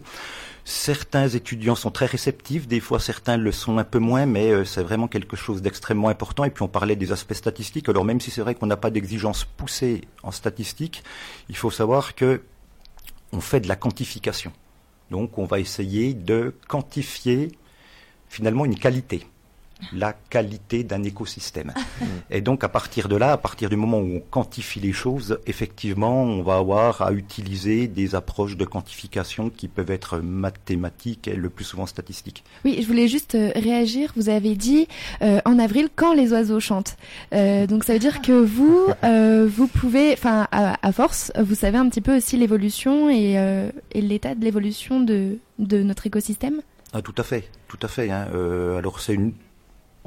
Certains 0.69 1.29
étudiants 1.29 1.75
sont 1.75 1.91
très 1.91 2.07
réceptifs, 2.07 2.67
des 2.67 2.81
fois 2.81 2.99
certains 2.99 3.37
le 3.37 3.53
sont 3.53 3.77
un 3.77 3.85
peu 3.85 3.99
moins, 3.99 4.25
mais 4.25 4.51
euh, 4.51 4.65
c'est 4.65 4.83
vraiment 4.83 5.07
quelque 5.07 5.37
chose 5.37 5.61
d'extrêmement 5.61 6.09
important. 6.09 6.43
Et 6.43 6.49
puis 6.49 6.61
on 6.61 6.67
parlait 6.67 6.97
des 6.97 7.13
aspects 7.13 7.35
statistiques. 7.35 7.87
Alors 7.87 8.03
même 8.03 8.19
si 8.19 8.31
c'est 8.31 8.41
vrai 8.41 8.53
qu'on 8.53 8.65
n'a 8.65 8.75
pas 8.75 8.89
d'exigence 8.89 9.45
poussée 9.45 10.01
en 10.23 10.31
statistique, 10.31 11.05
il 11.47 11.55
faut 11.55 11.71
savoir 11.71 12.15
que 12.15 12.41
on 13.31 13.39
fait 13.39 13.61
de 13.61 13.69
la 13.69 13.77
quantification. 13.77 14.51
Donc 15.09 15.37
on 15.37 15.45
va 15.45 15.61
essayer 15.61 16.13
de 16.13 16.53
quantifier 16.67 17.53
finalement 18.27 18.65
une 18.65 18.77
qualité 18.77 19.25
la 19.93 20.13
qualité 20.13 20.83
d'un 20.83 21.03
écosystème. 21.03 21.73
Et 22.29 22.41
donc 22.41 22.63
à 22.63 22.69
partir 22.69 23.07
de 23.07 23.15
là, 23.15 23.31
à 23.31 23.37
partir 23.37 23.69
du 23.69 23.75
moment 23.75 23.99
où 23.99 24.15
on 24.15 24.19
quantifie 24.19 24.79
les 24.79 24.93
choses, 24.93 25.39
effectivement, 25.45 26.23
on 26.23 26.41
va 26.41 26.57
avoir 26.57 27.01
à 27.01 27.11
utiliser 27.11 27.87
des 27.87 28.15
approches 28.15 28.57
de 28.57 28.65
quantification 28.65 29.49
qui 29.49 29.67
peuvent 29.67 29.91
être 29.91 30.19
mathématiques 30.19 31.27
et 31.27 31.35
le 31.35 31.49
plus 31.49 31.65
souvent 31.65 31.85
statistiques. 31.85 32.43
Oui, 32.65 32.79
je 32.81 32.87
voulais 32.87 33.07
juste 33.07 33.35
euh, 33.35 33.51
réagir. 33.55 34.11
Vous 34.15 34.29
avez 34.29 34.55
dit 34.55 34.87
euh, 35.21 35.39
en 35.45 35.59
avril 35.59 35.89
quand 35.95 36.13
les 36.13 36.31
oiseaux 36.31 36.59
chantent. 36.59 36.97
Euh, 37.33 37.67
donc 37.67 37.83
ça 37.83 37.93
veut 37.93 37.99
dire 37.99 38.21
que 38.21 38.31
vous, 38.31 38.87
vous 39.47 39.67
pouvez, 39.67 40.13
enfin 40.13 40.47
à, 40.51 40.91
force, 40.91 41.31
vous 41.39 41.55
savez 41.55 41.77
un 41.77 41.89
petit 41.89 42.01
peu 42.01 42.17
aussi 42.17 42.37
l'évolution 42.37 43.09
et, 43.09 43.33
et 43.91 44.01
l'état 44.01 44.35
de 44.35 44.43
l'évolution 44.43 44.99
de, 44.99 45.37
de 45.59 45.83
notre 45.83 46.07
écosystème? 46.07 46.61
Ah, 46.93 47.01
tout 47.01 47.15
à 47.17 47.23
fait, 47.23 47.49
tout 47.67 47.79
à 47.81 47.87
fait. 47.87 48.09
Hein. 48.09 48.27
alors 48.77 48.99
c'est 48.99 49.13
une 49.13 49.33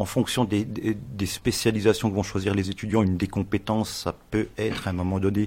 en 0.01 0.07
fonction 0.07 0.47
des, 0.47 0.67
spécialisations 1.27 2.09
que 2.09 2.15
vont 2.15 2.23
choisir 2.23 2.55
les 2.55 2.71
étudiants, 2.71 3.03
une 3.03 3.19
des 3.19 3.27
compétences, 3.27 3.91
ça 3.91 4.15
peut 4.31 4.49
être 4.57 4.87
à 4.87 4.91
un 4.91 4.95
moment 4.95 5.21
donné 5.21 5.47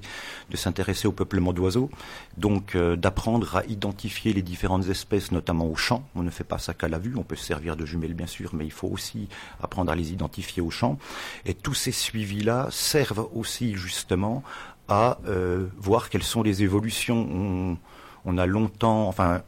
de 0.51 0.57
s'intéresser 0.57 1.07
au 1.07 1.11
peuplement 1.11 1.53
d'oiseaux, 1.53 1.89
donc 2.37 2.75
euh, 2.75 2.95
d'apprendre 2.95 3.55
à 3.57 3.65
identifier 3.65 4.31
les 4.31 4.43
différentes 4.43 4.87
espèces, 4.89 5.31
notamment 5.31 5.65
au 5.65 5.75
champ. 5.75 6.07
On 6.13 6.21
ne 6.21 6.29
fait 6.29 6.43
pas 6.43 6.59
ça 6.59 6.75
qu'à 6.75 6.87
la 6.87 6.99
vue, 6.99 7.15
on 7.17 7.23
peut 7.23 7.35
se 7.35 7.45
servir 7.45 7.75
de 7.75 7.83
jumelles 7.83 8.13
bien 8.13 8.27
sûr, 8.27 8.51
mais 8.53 8.65
il 8.65 8.71
faut 8.71 8.89
aussi 8.89 9.27
apprendre 9.59 9.91
à 9.91 9.95
les 9.95 10.13
identifier 10.13 10.61
au 10.61 10.69
champ. 10.69 10.99
Et 11.47 11.55
tous 11.55 11.73
ces 11.73 11.91
suivis-là 11.91 12.67
servent 12.69 13.27
aussi 13.33 13.73
justement 13.73 14.43
à 14.87 15.17
euh, 15.27 15.65
voir 15.79 16.11
quelles 16.11 16.21
sont 16.21 16.43
les 16.43 16.61
évolutions. 16.61 17.27
On, 17.33 17.77
on 18.25 18.37
a 18.37 18.45
longtemps, 18.45 19.07
enfin, 19.07 19.41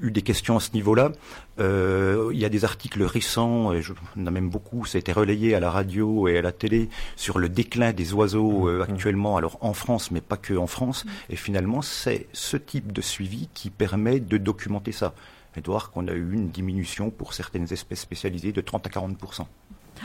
eu 0.00 0.10
des 0.10 0.22
questions 0.22 0.56
à 0.56 0.60
ce 0.60 0.72
niveau-là. 0.72 1.12
Euh, 1.58 2.30
il 2.32 2.38
y 2.38 2.44
a 2.44 2.48
des 2.48 2.64
articles 2.64 3.02
récents, 3.02 3.72
et 3.72 3.82
je, 3.82 3.92
on 4.16 4.26
a 4.26 4.30
même 4.30 4.48
beaucoup, 4.48 4.84
ça 4.84 4.96
a 4.96 5.00
été 5.00 5.12
relayé 5.12 5.54
à 5.54 5.60
la 5.60 5.70
radio 5.70 6.28
et 6.28 6.38
à 6.38 6.42
la 6.42 6.52
télé, 6.52 6.88
sur 7.16 7.38
le 7.38 7.48
déclin 7.48 7.92
des 7.92 8.12
oiseaux 8.12 8.68
euh, 8.68 8.78
mmh. 8.78 8.82
actuellement, 8.82 9.36
alors 9.36 9.58
en 9.60 9.72
France, 9.72 10.10
mais 10.10 10.20
pas 10.20 10.36
que 10.36 10.54
en 10.54 10.66
France. 10.66 11.04
Mmh. 11.04 11.08
Et 11.30 11.36
finalement, 11.36 11.82
c'est 11.82 12.26
ce 12.32 12.56
type 12.56 12.92
de 12.92 13.00
suivi 13.00 13.48
qui 13.54 13.70
permet 13.70 14.20
de 14.20 14.36
documenter 14.36 14.92
ça. 14.92 15.14
Et 15.56 15.62
de 15.62 15.66
voir 15.66 15.90
qu'on 15.90 16.06
a 16.06 16.12
eu 16.12 16.32
une 16.34 16.50
diminution 16.50 17.10
pour 17.10 17.32
certaines 17.32 17.72
espèces 17.72 18.00
spécialisées 18.00 18.52
de 18.52 18.60
30 18.60 18.86
à 18.86 18.90
40% 18.90 19.46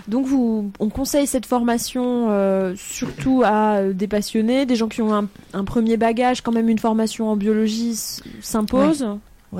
donc 0.07 0.25
vous, 0.25 0.71
on 0.79 0.89
conseille 0.89 1.27
cette 1.27 1.45
formation 1.45 2.27
euh, 2.29 2.73
surtout 2.77 3.43
à 3.45 3.83
des 3.83 4.07
passionnés, 4.07 4.65
des 4.65 4.77
gens 4.77 4.87
qui 4.87 5.01
ont 5.01 5.13
un, 5.13 5.27
un, 5.53 5.65
premier 5.65 5.97
bagage, 5.97 6.41
quand 6.41 6.53
même 6.53 6.69
une 6.69 6.79
formation 6.79 7.29
en 7.29 7.35
biologie 7.35 7.93
s'impose? 8.41 9.03
Oui, 9.03 9.19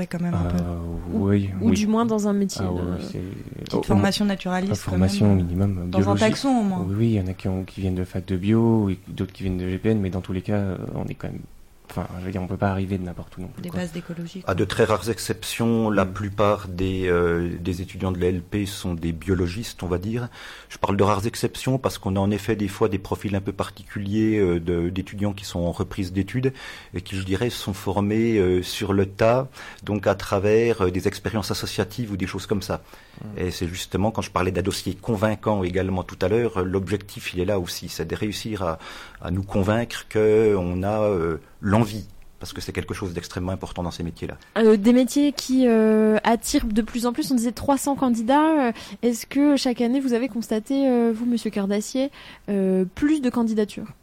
quand 0.09 0.21
même 0.21 0.33
un 0.33 0.43
peu. 0.43 0.57
Euh, 0.57 0.79
oui, 1.13 1.49
ou, 1.61 1.71
du 1.71 1.87
moins 1.87 2.05
dans 2.05 2.27
un 2.27 2.33
métier. 2.33 2.65
Ah, 2.65 2.97
Petite 3.65 3.85
formation 3.85 4.25
naturaliste. 4.25 4.81
formation 4.81 5.35
minimum. 5.35 5.89
Dans 5.89 6.09
un 6.09 6.15
taxon 6.15 6.49
au 6.49 6.63
moins. 6.63 6.85
Oui, 6.89 7.09
il 7.09 7.13
y 7.13 7.19
en 7.19 7.27
a 7.27 7.33
qui, 7.33 7.47
ont, 7.47 7.63
qui 7.63 7.81
viennent 7.81 7.95
de 7.95 8.05
fac 8.05 8.25
de 8.25 8.37
bio, 8.37 8.89
d'autres 9.07 9.33
qui 9.33 9.43
viennent 9.43 9.57
de 9.57 9.67
GPN, 9.67 9.99
mais 9.99 10.09
dans 10.09 10.21
tous 10.21 10.33
les 10.33 10.41
cas, 10.41 10.57
euh, 10.57 10.77
on 10.95 11.05
est 11.05 11.13
quand 11.13 11.27
même 11.27 11.41
Enfin, 11.91 12.07
je 12.21 12.25
veux 12.25 12.31
dire, 12.31 12.41
on 12.41 12.47
peut 12.47 12.55
pas 12.55 12.69
arriver 12.69 12.97
de 12.97 13.03
n'importe 13.03 13.35
où 13.37 13.41
non 13.41 13.49
Des 13.61 13.69
bases 13.69 13.91
d'écologie. 13.91 14.43
À 14.47 14.55
de 14.55 14.63
très 14.63 14.85
rares 14.85 15.09
exceptions, 15.09 15.89
la 15.89 16.05
mm. 16.05 16.13
plupart 16.13 16.67
des, 16.69 17.09
euh, 17.09 17.49
des 17.59 17.81
étudiants 17.81 18.13
de 18.13 18.17
l'LP 18.17 18.65
sont 18.65 18.93
des 18.93 19.11
biologistes, 19.11 19.83
on 19.83 19.87
va 19.87 19.97
dire. 19.97 20.29
Je 20.69 20.77
parle 20.77 20.95
de 20.95 21.03
rares 21.03 21.27
exceptions 21.27 21.77
parce 21.77 21.97
qu'on 21.97 22.15
a 22.15 22.19
en 22.19 22.31
effet 22.31 22.55
des 22.55 22.69
fois 22.69 22.87
des 22.87 22.97
profils 22.97 23.35
un 23.35 23.41
peu 23.41 23.51
particuliers 23.51 24.39
euh, 24.39 24.89
d'étudiants 24.89 25.33
qui 25.33 25.43
sont 25.43 25.59
en 25.59 25.73
reprise 25.73 26.13
d'études 26.13 26.53
et 26.93 27.01
qui, 27.01 27.17
je 27.17 27.25
dirais, 27.25 27.49
sont 27.49 27.73
formés 27.73 28.37
euh, 28.37 28.63
sur 28.63 28.93
le 28.93 29.05
tas, 29.05 29.49
donc 29.83 30.07
à 30.07 30.15
travers 30.15 30.89
des 30.91 31.09
expériences 31.09 31.51
associatives 31.51 32.13
ou 32.13 32.15
des 32.15 32.27
choses 32.27 32.45
comme 32.45 32.61
ça. 32.61 32.83
Mm. 33.21 33.27
Et 33.37 33.51
c'est 33.51 33.67
justement 33.67 34.11
quand 34.11 34.21
je 34.21 34.31
parlais 34.31 34.51
d'un 34.51 34.61
dossier 34.61 34.95
convaincant 34.95 35.61
également 35.65 36.03
tout 36.03 36.17
à 36.21 36.29
l'heure, 36.29 36.63
l'objectif 36.63 37.33
il 37.33 37.41
est 37.41 37.45
là 37.45 37.59
aussi, 37.59 37.89
c'est 37.89 38.05
de 38.05 38.15
réussir 38.15 38.63
à, 38.63 38.79
à 39.21 39.29
nous 39.29 39.43
convaincre 39.43 40.05
qu'on 40.09 40.83
a 40.83 41.09
l'envie 41.61 41.80
parce 42.41 42.53
que 42.53 42.59
c'est 42.59 42.73
quelque 42.73 42.95
chose 42.95 43.13
d'extrêmement 43.13 43.51
important 43.51 43.83
dans 43.83 43.91
ces 43.91 44.01
métiers-là. 44.01 44.35
Euh, 44.57 44.75
des 44.75 44.93
métiers 44.93 45.31
qui 45.31 45.67
euh, 45.67 46.17
attirent 46.23 46.65
de 46.65 46.81
plus 46.81 47.05
en 47.05 47.13
plus, 47.13 47.31
on 47.31 47.35
disait 47.35 47.51
300 47.51 47.95
candidats. 47.95 48.69
Euh, 48.69 48.71
est-ce 49.03 49.27
que 49.27 49.55
chaque 49.55 49.79
année 49.79 49.99
vous 49.99 50.13
avez 50.13 50.27
constaté, 50.27 51.11
vous, 51.13 51.25
Monsieur 51.25 51.51
Cardassier, 51.51 52.09
plus 52.95 53.21
de 53.21 53.29
candidatures? 53.29 53.93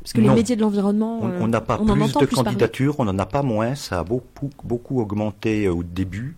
Parce 0.00 0.14
que 0.14 0.20
les 0.20 0.30
métiers 0.30 0.56
de 0.56 0.62
l'environnement, 0.62 1.20
on 1.20 1.48
n'a 1.48 1.60
pas 1.60 1.76
plus 1.76 1.84
de 1.86 2.26
candidatures, 2.34 2.98
on 2.98 3.04
n'en 3.04 3.18
a 3.18 3.26
pas 3.26 3.42
moins. 3.42 3.74
Ça 3.74 3.98
a 3.98 4.04
beaucoup, 4.04 4.50
beaucoup 4.64 5.00
augmenté 5.00 5.68
au 5.68 5.82
début. 5.82 6.36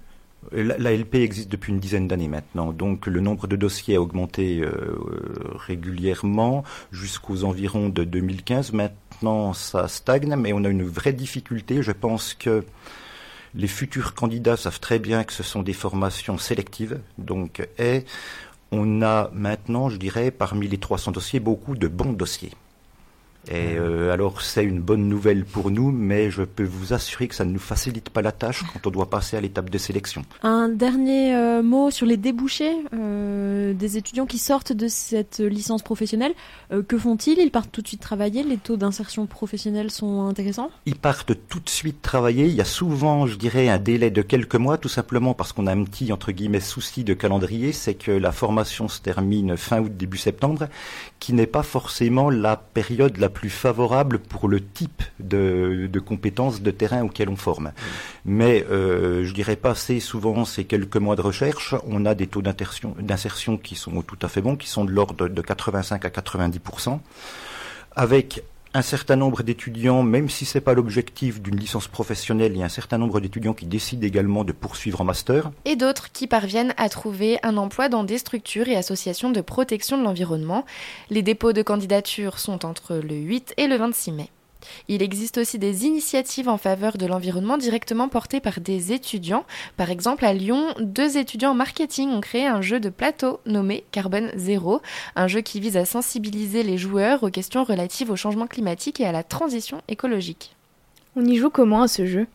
La, 0.51 0.97
LP 0.97 1.17
existe 1.17 1.53
depuis 1.53 1.73
une 1.73 1.79
dizaine 1.79 2.09
d'années 2.09 2.29
maintenant, 2.29 2.73
donc 2.73 3.07
le 3.07 3.21
nombre 3.21 3.47
de 3.47 3.55
dossiers 3.55 3.97
a 3.97 4.01
augmenté 4.01 4.65
régulièrement 5.55 6.65
jusqu'aux 6.91 7.45
environs 7.45 7.91
de 7.91 8.03
2015. 8.03 8.73
Maintenant, 8.73 8.97
maintenant 9.19 9.53
ça 9.53 9.89
stagne, 9.89 10.37
mais 10.37 10.53
on 10.53 10.65
a 10.65 10.69
une 10.69 10.85
vraie 10.85 11.13
difficulté. 11.13 11.83
Je 11.83 11.93
pense 11.93 12.35
que 12.35 12.65
les 13.55 13.67
futurs 13.67 14.15
candidats 14.15 14.57
savent 14.57 14.81
très 14.81 14.99
bien 14.99 15.25
que 15.25 15.33
ce 15.33 15.43
sont 15.43 15.63
des 15.63 15.73
formations 15.73 16.39
sélectives. 16.39 17.01
Donc, 17.19 17.67
on 18.71 19.03
a 19.03 19.31
maintenant, 19.33 19.89
je 19.89 19.97
dirais, 19.97 20.31
parmi 20.31 20.69
les 20.69 20.79
300 20.79 21.13
dossiers, 21.13 21.41
beaucoup 21.41 21.75
de 21.75 21.89
bons 21.89 22.13
dossiers. 22.13 22.53
Et 23.51 23.77
euh, 23.77 24.13
alors 24.13 24.43
c'est 24.43 24.65
une 24.65 24.81
bonne 24.81 25.09
nouvelle 25.09 25.45
pour 25.45 25.71
nous, 25.71 25.91
mais 25.91 26.31
je 26.31 26.43
peux 26.43 26.65
vous 26.65 26.93
assurer 26.93 27.29
que 27.29 27.35
ça 27.35 27.45
ne 27.45 27.53
nous 27.53 27.59
facilite 27.59 28.11
pas 28.11 28.21
la 28.21 28.33
tâche 28.33 28.63
quand 28.73 28.87
on 28.87 28.91
doit 28.91 29.09
passer 29.09 29.37
à 29.37 29.41
l'étape 29.41 29.71
de 29.71 29.79
sélection. 29.79 30.23
Un 30.43 30.69
dernier 30.69 31.35
euh, 31.35 31.63
mot 31.63 31.91
sur 31.91 32.05
les 32.05 32.19
débouchés 32.19 32.77
euh, 32.93 33.73
des 33.73 33.97
étudiants 33.97 34.27
qui 34.27 34.39
sortent 34.39 34.73
de 34.73 34.87
cette 34.89 35.41
licence 35.41 35.83
professionnelle. 35.83 36.33
que 36.89 36.99
font-ils? 36.99 37.39
Ils 37.39 37.51
partent 37.51 37.73
tout 37.73 37.83
de 37.83 37.89
suite 37.89 38.01
travailler? 38.01 38.43
Les 38.43 38.59
taux 38.59 38.77
d'insertion 38.77 39.27
professionnelle 39.27 39.91
sont 39.91 40.27
intéressants? 40.27 40.71
Ils 40.85 40.97
partent 40.97 41.33
tout 41.49 41.61
de 41.61 41.71
suite 41.71 42.03
travailler. 42.03 42.47
Il 42.47 42.55
y 42.55 42.61
a 42.61 42.67
souvent, 42.67 43.27
je 43.27 43.37
dirais, 43.37 43.69
un 43.69 43.79
délai 43.79 44.11
de 44.11 44.23
quelques 44.23 44.57
mois, 44.57 44.77
tout 44.77 44.89
simplement 44.89 45.33
parce 45.33 45.53
qu'on 45.53 45.67
a 45.67 45.73
un 45.73 45.85
petit, 45.85 46.13
entre 46.13 46.33
guillemets, 46.33 46.61
souci 46.61 47.05
de 47.05 47.15
calendrier, 47.15 47.73
c'est 47.73 47.95
que 47.95 48.13
la 48.13 48.33
formation 48.33 48.89
se 48.89 49.01
termine 49.01 49.57
fin 49.57 49.81
août, 49.81 49.97
début 49.97 50.19
septembre, 50.19 50.69
qui 51.19 51.33
n'est 51.33 51.47
pas 51.47 51.63
forcément 51.63 52.31
la 52.31 52.57
période 52.57 53.17
la 53.17 53.29
plus 53.29 53.38
plus 53.39 53.51
favorable 53.51 54.19
pour 54.19 54.49
le 54.49 54.61
type 54.61 55.05
de, 55.21 55.89
compétences 56.05 56.61
de 56.61 56.73
terrain 56.73 57.03
auquel 57.05 57.29
on 57.29 57.37
forme. 57.37 57.71
Mais 58.25 58.67
euh, 58.69 59.25
je 59.25 59.33
dirais 59.33 59.55
passer 59.55 60.01
souvent 60.01 60.45
ces 60.45 60.65
quelques 60.65 60.97
mois 60.97 61.15
de 61.15 61.21
recherche, 61.21 61.77
on 61.87 62.05
a 62.05 62.17
des 62.17 62.27
taux 62.27 62.43
d'insertion 62.43 63.57
qui 63.57 63.77
sont 63.77 64.03
tout 64.03 64.19
à 64.23 64.29
fait 64.29 64.41
bons, 64.41 64.57
qui 64.57 64.67
sont 64.67 64.85
de 64.85 64.91
l'ordre 64.91 65.29
de 65.29 65.41
85 65.41 66.05
à 66.05 66.11
90 66.11 66.61
avec 67.95 68.43
un 68.75 68.83
certain 68.83 69.17
nombre 69.17 69.43
d'étudiants, 69.43 70.03
même 70.03 70.29
si 70.29 70.45
c'est 70.45 70.61
pas 70.61 70.75
l'objectif 70.75 71.41
d'une 71.41 71.57
licence 71.57 71.89
professionnelle, 71.89 72.53
il 72.53 72.59
y 72.59 72.63
a 72.63 72.67
un 72.67 72.71
certain 72.71 72.99
nombre 72.99 73.21
d'étudiants 73.21 73.55
qui 73.55 73.67
décident 73.67 74.07
également 74.07 74.45
de 74.45 74.53
poursuivre 74.53 75.01
en 75.01 75.05
master. 75.05 75.51
Et 75.65 75.77
d'autres 75.77 76.13
qui 76.13 76.27
parviennent 76.27 76.75
à 76.77 76.89
trouver 76.89 77.39
un 77.43 77.57
emploi 77.57 77.89
dans 77.89 78.05
des 78.05 78.19
structures 78.19 78.69
et 78.69 78.77
associations 78.77 79.31
de 79.31 79.41
protection 79.41 79.99
de 79.99 80.05
l'environnement. 80.05 80.65
Les 81.11 81.23
dépôts 81.23 81.53
de 81.53 81.63
candidature 81.63 82.39
sont 82.39 82.65
entre 82.65 82.97
le 82.97 83.15
8 83.15 83.55
et 83.57 83.67
le 83.67 83.77
26 83.77 84.13
mai. 84.13 84.31
Il 84.89 85.03
existe 85.03 85.39
aussi 85.39 85.59
des 85.59 85.87
initiatives 85.87 86.49
en 86.49 86.59
faveur 86.59 86.97
de 86.99 87.07
l'environnement 87.07 87.59
directement 87.59 88.09
portées 88.09 88.41
par 88.41 88.61
des 88.61 88.93
étudiants. 88.93 89.45
Par 89.77 89.91
exemple, 89.91 90.25
à 90.25 90.33
Lyon, 90.33 90.75
deux 90.81 91.17
étudiants 91.17 91.51
en 91.51 91.55
marketing 91.55 92.11
ont 92.11 92.21
créé 92.21 92.47
un 92.47 92.61
jeu 92.61 92.81
de 92.81 92.89
plateau 92.89 93.41
nommé 93.47 93.85
Carbone 93.93 94.31
Zéro, 94.35 94.81
un 95.17 95.29
jeu 95.29 95.41
qui 95.41 95.61
vise 95.61 95.77
à 95.77 95.85
sensibiliser 95.85 96.63
les 96.63 96.79
joueurs 96.79 97.23
aux 97.23 97.31
questions 97.31 97.65
relatives 97.65 98.11
au 98.11 98.17
changement 98.17 98.47
climatique 98.47 99.01
et 99.01 99.07
à 99.07 99.13
la 99.13 99.23
transition 99.23 99.81
écologique. 99.89 100.55
On 101.17 101.25
y 101.25 101.37
joue 101.37 101.51
comment 101.51 101.83
à 101.83 101.89
ce 101.89 102.07
jeu? 102.07 102.27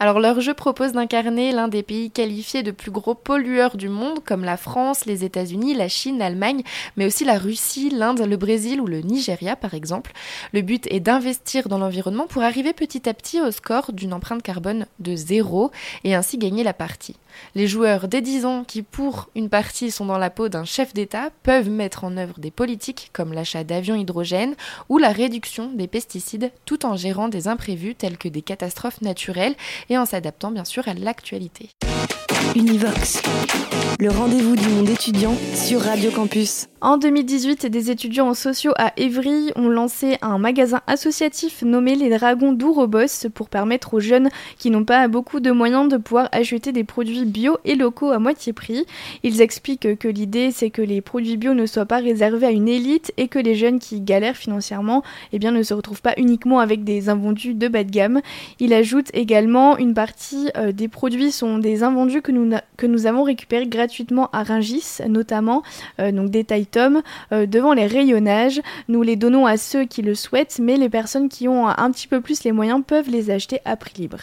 Alors 0.00 0.20
leur 0.20 0.40
jeu 0.40 0.54
propose 0.54 0.92
d'incarner 0.92 1.52
l'un 1.52 1.68
des 1.68 1.82
pays 1.82 2.10
qualifiés 2.10 2.62
de 2.62 2.70
plus 2.70 2.90
gros 2.90 3.14
pollueurs 3.14 3.76
du 3.76 3.88
monde, 3.88 4.22
comme 4.24 4.44
la 4.44 4.56
France, 4.56 5.06
les 5.06 5.24
États-Unis, 5.24 5.74
la 5.74 5.88
Chine, 5.88 6.18
l'Allemagne, 6.18 6.62
mais 6.96 7.06
aussi 7.06 7.24
la 7.24 7.38
Russie, 7.38 7.90
l'Inde, 7.90 8.20
le 8.20 8.36
Brésil 8.36 8.80
ou 8.80 8.86
le 8.86 9.00
Nigeria 9.00 9.56
par 9.56 9.74
exemple. 9.74 10.12
Le 10.52 10.62
but 10.62 10.86
est 10.90 11.00
d'investir 11.00 11.68
dans 11.68 11.78
l'environnement 11.78 12.26
pour 12.26 12.42
arriver 12.42 12.72
petit 12.72 13.08
à 13.08 13.14
petit 13.14 13.40
au 13.40 13.50
score 13.50 13.92
d'une 13.92 14.12
empreinte 14.12 14.42
carbone 14.42 14.86
de 14.98 15.16
zéro 15.16 15.70
et 16.04 16.14
ainsi 16.14 16.38
gagner 16.38 16.64
la 16.64 16.74
partie. 16.74 17.16
Les 17.54 17.66
joueurs 17.66 18.08
dès 18.08 18.22
10 18.22 18.46
ans 18.46 18.64
qui 18.64 18.82
pour 18.82 19.28
une 19.34 19.48
partie 19.48 19.90
sont 19.90 20.06
dans 20.06 20.18
la 20.18 20.30
peau 20.30 20.48
d'un 20.48 20.64
chef 20.64 20.94
d'État 20.94 21.30
peuvent 21.42 21.68
mettre 21.68 22.04
en 22.04 22.16
œuvre 22.16 22.38
des 22.38 22.50
politiques 22.50 23.10
comme 23.12 23.32
l'achat 23.32 23.64
d'avions 23.64 23.94
hydrogène 23.94 24.54
ou 24.88 24.98
la 24.98 25.10
réduction 25.10 25.70
des 25.72 25.86
pesticides 25.86 26.50
tout 26.64 26.86
en 26.86 26.96
gérant 26.96 27.28
des 27.28 27.48
imprévus 27.48 27.94
tels 27.94 28.18
que 28.18 28.28
des 28.28 28.42
catastrophes 28.42 29.00
naturelles 29.02 29.45
et 29.88 29.98
en 29.98 30.06
s'adaptant 30.06 30.50
bien 30.50 30.64
sûr 30.64 30.88
à 30.88 30.94
l'actualité. 30.94 31.70
Univox, 32.56 33.20
le 34.00 34.08
rendez-vous 34.08 34.56
du 34.56 34.66
monde 34.68 34.88
étudiant 34.88 35.34
sur 35.54 35.82
Radio 35.82 36.10
Campus. 36.10 36.68
En 36.80 36.98
2018, 36.98 37.66
des 37.66 37.90
étudiants 37.90 38.32
sociaux 38.32 38.72
à 38.78 38.92
Évry 38.96 39.50
ont 39.56 39.68
lancé 39.68 40.18
un 40.22 40.38
magasin 40.38 40.82
associatif 40.86 41.62
nommé 41.62 41.96
les 41.96 42.16
Dragons 42.16 42.52
d'Ourobos 42.52 43.28
pour 43.34 43.48
permettre 43.48 43.94
aux 43.94 44.00
jeunes 44.00 44.28
qui 44.56 44.70
n'ont 44.70 44.84
pas 44.84 45.08
beaucoup 45.08 45.40
de 45.40 45.50
moyens 45.50 45.88
de 45.88 45.96
pouvoir 45.96 46.28
acheter 46.32 46.72
des 46.72 46.84
produits 46.84 47.24
bio 47.24 47.58
et 47.64 47.74
locaux 47.74 48.10
à 48.10 48.18
moitié 48.18 48.52
prix. 48.52 48.86
Ils 49.22 49.40
expliquent 49.40 49.98
que 49.98 50.06
l'idée 50.06 50.50
c'est 50.52 50.70
que 50.70 50.80
les 50.80 51.00
produits 51.00 51.36
bio 51.36 51.54
ne 51.54 51.66
soient 51.66 51.86
pas 51.86 51.98
réservés 51.98 52.46
à 52.46 52.50
une 52.52 52.68
élite 52.68 53.12
et 53.16 53.28
que 53.28 53.38
les 53.38 53.56
jeunes 53.56 53.80
qui 53.80 54.00
galèrent 54.00 54.36
financièrement 54.36 55.02
eh 55.32 55.38
bien, 55.38 55.50
ne 55.50 55.62
se 55.62 55.74
retrouvent 55.74 56.02
pas 56.02 56.14
uniquement 56.18 56.60
avec 56.60 56.84
des 56.84 57.08
invendus 57.08 57.54
de 57.54 57.68
bas 57.68 57.84
de 57.84 57.90
gamme. 57.90 58.20
Il 58.60 58.72
ajoute 58.72 59.08
également 59.12 59.76
une 59.76 59.94
partie 59.94 60.50
euh, 60.56 60.72
des 60.72 60.88
produits 60.88 61.32
sont 61.32 61.58
des 61.58 61.82
invendus 61.82 62.22
que 62.22 62.30
nous, 62.32 62.45
que 62.76 62.86
nous 62.86 63.06
avons 63.06 63.22
récupérés 63.22 63.66
gratuitement 63.66 64.28
à 64.32 64.42
Ringis, 64.42 64.98
notamment 65.08 65.62
euh, 66.00 66.12
donc 66.12 66.30
des 66.30 66.44
tailles 66.44 66.66
euh, 67.32 67.46
devant 67.46 67.72
les 67.72 67.86
rayonnages. 67.86 68.60
Nous 68.88 69.02
les 69.02 69.16
donnons 69.16 69.46
à 69.46 69.56
ceux 69.56 69.84
qui 69.84 70.02
le 70.02 70.14
souhaitent, 70.14 70.58
mais 70.60 70.76
les 70.76 70.88
personnes 70.88 71.28
qui 71.28 71.48
ont 71.48 71.68
un 71.68 71.90
petit 71.90 72.08
peu 72.08 72.20
plus 72.20 72.44
les 72.44 72.52
moyens 72.52 72.82
peuvent 72.86 73.10
les 73.10 73.30
acheter 73.30 73.60
à 73.64 73.76
prix 73.76 73.94
libre. 73.96 74.18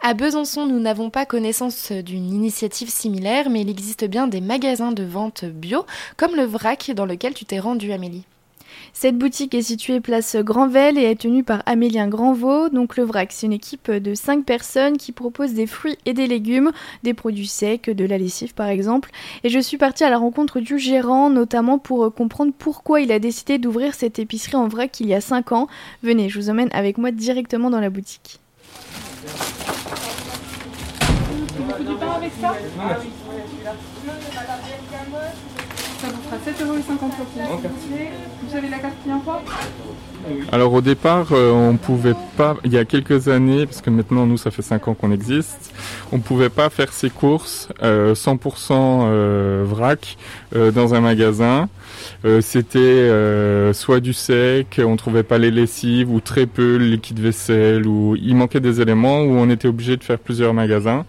À 0.00 0.14
Besançon, 0.14 0.66
nous 0.66 0.80
n'avons 0.80 1.10
pas 1.10 1.26
connaissance 1.26 1.92
d'une 1.92 2.32
initiative 2.32 2.88
similaire, 2.88 3.50
mais 3.50 3.60
il 3.60 3.68
existe 3.68 4.06
bien 4.06 4.26
des 4.26 4.40
magasins 4.40 4.92
de 4.92 5.02
vente 5.02 5.44
bio, 5.44 5.84
comme 6.16 6.36
le 6.36 6.44
VRAC 6.44 6.92
dans 6.92 7.06
lequel 7.06 7.34
tu 7.34 7.44
t'es 7.44 7.58
rendu, 7.58 7.92
Amélie. 7.92 8.24
Cette 8.92 9.16
boutique 9.16 9.54
est 9.54 9.62
située 9.62 10.00
place 10.00 10.36
Grandvel 10.36 10.98
et 10.98 11.02
est 11.02 11.20
tenue 11.20 11.44
par 11.44 11.62
Amélien 11.66 12.08
Grandvaux. 12.08 12.68
Donc 12.68 12.96
le 12.96 13.04
VRAC, 13.04 13.32
c'est 13.32 13.46
une 13.46 13.52
équipe 13.52 13.90
de 13.90 14.14
5 14.14 14.44
personnes 14.44 14.96
qui 14.96 15.12
propose 15.12 15.54
des 15.54 15.66
fruits 15.66 15.96
et 16.06 16.14
des 16.14 16.26
légumes, 16.26 16.72
des 17.02 17.14
produits 17.14 17.46
secs, 17.46 17.90
de 17.90 18.04
la 18.04 18.18
lessive 18.18 18.54
par 18.54 18.68
exemple. 18.68 19.10
Et 19.44 19.48
je 19.48 19.58
suis 19.58 19.76
partie 19.76 20.04
à 20.04 20.10
la 20.10 20.18
rencontre 20.18 20.60
du 20.60 20.78
gérant, 20.78 21.30
notamment 21.30 21.78
pour 21.78 22.12
comprendre 22.12 22.52
pourquoi 22.58 23.00
il 23.00 23.12
a 23.12 23.18
décidé 23.18 23.58
d'ouvrir 23.58 23.94
cette 23.94 24.18
épicerie 24.18 24.56
en 24.56 24.68
vrac 24.68 24.98
il 25.00 25.08
y 25.08 25.14
a 25.14 25.20
5 25.20 25.52
ans. 25.52 25.68
Venez, 26.02 26.28
je 26.28 26.38
vous 26.38 26.50
emmène 26.50 26.70
avec 26.72 26.98
moi 26.98 27.10
directement 27.10 27.70
dans 27.70 27.80
la 27.80 27.90
boutique. 27.90 28.40
Vous 38.42 38.56
avez 38.56 38.68
la 38.68 38.78
carte 38.78 38.94
client 39.02 39.22
Alors 40.52 40.72
au 40.72 40.80
départ, 40.80 41.28
euh, 41.32 41.50
on 41.50 41.76
pouvait 41.76 42.14
pas, 42.36 42.56
il 42.64 42.72
y 42.72 42.78
a 42.78 42.84
quelques 42.84 43.28
années, 43.28 43.66
parce 43.66 43.80
que 43.80 43.90
maintenant 43.90 44.26
nous 44.26 44.36
ça 44.36 44.50
fait 44.50 44.62
5 44.62 44.88
ans 44.88 44.94
qu'on 44.94 45.12
existe, 45.12 45.72
on 46.12 46.20
pouvait 46.20 46.48
pas 46.48 46.70
faire 46.70 46.92
ses 46.92 47.10
courses 47.10 47.68
100% 47.82 47.82
euh, 47.82 48.74
euh, 48.74 49.64
vrac 49.66 50.16
dans 50.54 50.94
un 50.94 51.00
magasin. 51.00 51.68
C'était 52.40 53.10
soit 53.74 54.00
du 54.00 54.12
sec, 54.12 54.80
on 54.84 54.96
trouvait 54.96 55.22
pas 55.22 55.38
les 55.38 55.50
lessives 55.50 56.10
ou 56.10 56.20
très 56.20 56.46
peu 56.46 56.76
le 56.76 56.86
liquide 56.86 57.20
vaisselle, 57.20 57.86
ou 57.86 58.16
il 58.16 58.36
manquait 58.36 58.60
des 58.60 58.80
éléments 58.80 59.20
où 59.20 59.32
on 59.32 59.50
était 59.50 59.68
obligé 59.68 59.96
de 59.96 60.04
faire 60.04 60.18
plusieurs 60.18 60.54
magasins. 60.54 61.04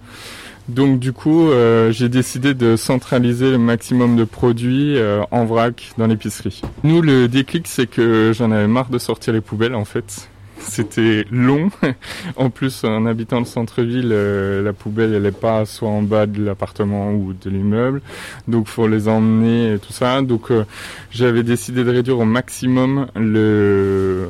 Donc 0.70 1.00
du 1.00 1.14
coup, 1.14 1.50
euh, 1.50 1.92
j'ai 1.92 2.10
décidé 2.10 2.54
de 2.54 2.76
centraliser 2.76 3.50
le 3.52 3.58
maximum 3.58 4.16
de 4.16 4.24
produits 4.24 4.98
euh, 4.98 5.22
en 5.32 5.46
vrac 5.46 5.92
dans 5.98 6.06
l'épicerie. 6.06 6.62
Nous, 6.84 7.02
le 7.02 7.28
déclic, 7.28 7.68
c'est 7.68 7.88
que 7.88 8.32
j'en 8.34 8.52
avais 8.52 8.68
marre 8.68 8.90
de 8.90 9.00
sortir 9.00 9.34
les 9.34 9.42
poubelles 9.42 9.76
en 9.76 9.86
fait. 9.86 10.30
C'était 10.60 11.26
long. 11.32 11.70
en 12.36 12.50
plus, 12.50 12.84
en 12.84 13.06
habitant 13.06 13.40
le 13.40 13.46
centre-ville, 13.46 14.10
euh, 14.12 14.62
la 14.62 14.74
poubelle, 14.74 15.14
elle 15.14 15.26
est 15.26 15.32
pas 15.32 15.66
soit 15.66 15.90
en 15.90 16.02
bas 16.02 16.26
de 16.26 16.44
l'appartement 16.44 17.12
ou 17.12 17.34
de 17.34 17.50
l'immeuble. 17.50 18.02
Donc, 18.48 18.68
faut 18.68 18.88
les 18.88 19.08
emmener 19.08 19.74
et 19.74 19.80
tout 19.80 19.94
ça. 19.94 20.22
Donc, 20.22 20.52
euh, 20.52 20.66
j'avais 21.12 21.44
décidé 21.44 21.84
de 21.84 21.90
réduire 21.90 22.20
au 22.20 22.26
maximum 22.26 23.08
le, 23.16 23.40
euh, 23.40 24.26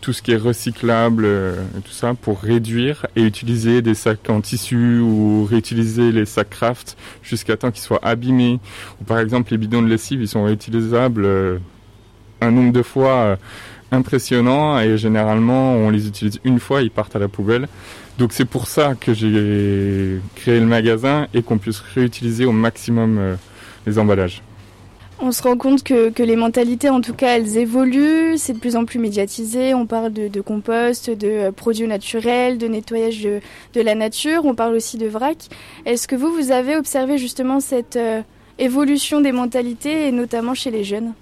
tout 0.00 0.12
ce 0.12 0.22
qui 0.22 0.32
est 0.32 0.36
recyclable 0.36 1.26
et 1.26 1.80
tout 1.84 1.92
ça 1.92 2.14
pour 2.14 2.40
réduire 2.40 3.06
et 3.16 3.22
utiliser 3.22 3.82
des 3.82 3.94
sacs 3.94 4.28
en 4.28 4.40
tissu 4.40 4.98
ou 4.98 5.44
réutiliser 5.44 6.12
les 6.12 6.26
sacs 6.26 6.50
craft 6.50 6.96
jusqu'à 7.22 7.56
temps 7.56 7.70
qu'ils 7.70 7.82
soient 7.82 8.00
abîmés. 8.02 8.58
Ou 9.00 9.04
par 9.04 9.18
exemple, 9.18 9.52
les 9.52 9.58
bidons 9.58 9.82
de 9.82 9.88
lessive, 9.88 10.20
ils 10.20 10.28
sont 10.28 10.44
réutilisables 10.44 11.60
un 12.40 12.50
nombre 12.50 12.72
de 12.72 12.82
fois 12.82 13.36
impressionnant 13.90 14.78
et 14.78 14.98
généralement 14.98 15.74
on 15.74 15.90
les 15.90 16.06
utilise 16.06 16.40
une 16.44 16.60
fois, 16.60 16.82
ils 16.82 16.90
partent 16.90 17.16
à 17.16 17.18
la 17.18 17.28
poubelle. 17.28 17.68
Donc 18.18 18.32
c'est 18.32 18.44
pour 18.44 18.66
ça 18.66 18.94
que 19.00 19.14
j'ai 19.14 20.20
créé 20.34 20.58
le 20.58 20.66
magasin 20.66 21.28
et 21.34 21.42
qu'on 21.42 21.58
puisse 21.58 21.78
réutiliser 21.78 22.44
au 22.44 22.52
maximum 22.52 23.18
euh, 23.18 23.34
les 23.86 23.98
emballages. 23.98 24.42
On 25.20 25.32
se 25.32 25.42
rend 25.42 25.56
compte 25.56 25.82
que, 25.82 26.22
les 26.22 26.36
mentalités, 26.36 26.88
en 26.90 27.00
tout 27.00 27.12
cas, 27.12 27.36
elles 27.36 27.56
évoluent. 27.56 28.36
C'est 28.36 28.52
de 28.52 28.58
plus 28.60 28.76
en 28.76 28.84
plus 28.84 29.00
médiatisé. 29.00 29.74
On 29.74 29.84
parle 29.84 30.12
de, 30.12 30.40
compost, 30.40 31.10
de 31.10 31.26
euh, 31.26 31.52
produits 31.52 31.88
naturels, 31.88 32.56
de 32.56 32.68
nettoyage 32.68 33.22
de, 33.22 33.40
de, 33.74 33.80
la 33.80 33.96
nature. 33.96 34.44
On 34.44 34.54
parle 34.54 34.74
aussi 34.74 34.96
de 34.96 35.08
vrac. 35.08 35.48
Est-ce 35.86 36.06
que 36.06 36.14
vous, 36.14 36.32
vous 36.32 36.52
avez 36.52 36.76
observé 36.76 37.18
justement 37.18 37.58
cette 37.58 37.96
euh, 37.96 38.22
évolution 38.60 39.20
des 39.20 39.32
mentalités, 39.32 40.06
et 40.06 40.12
notamment 40.12 40.54
chez 40.54 40.70
les 40.70 40.84
jeunes? 40.84 41.12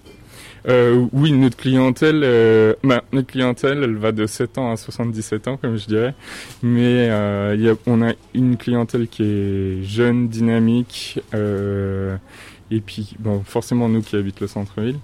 Euh, 0.69 1.07
oui, 1.13 1.33
notre 1.33 1.57
clientèle, 1.57 2.23
euh, 2.25 2.75
bah, 2.83 3.05
notre 3.13 3.29
clientèle, 3.29 3.83
elle 3.83 3.97
va 3.97 4.13
de 4.13 4.27
7 4.27 4.59
ans 4.59 4.73
à 4.73 4.77
77 4.77 5.49
ans, 5.49 5.57
comme 5.57 5.77
je 5.77 5.87
dirais. 5.87 6.15
Mais 6.63 7.09
euh, 7.11 7.57
y 7.59 7.69
a, 7.69 7.75
on 7.87 8.03
a 8.03 8.13
une 8.35 8.57
clientèle 8.57 9.07
qui 9.09 9.23
est 9.23 9.83
jeune, 9.83 10.29
dynamique, 10.29 11.21
euh, 11.35 12.17
et 12.71 12.81
puis, 12.81 13.15
bon, 13.21 13.43
forcément 13.45 13.89
nous 13.89 14.03
qui 14.03 14.17
habitons 14.17 14.39
le 14.43 14.47
centre-ville 14.49 14.99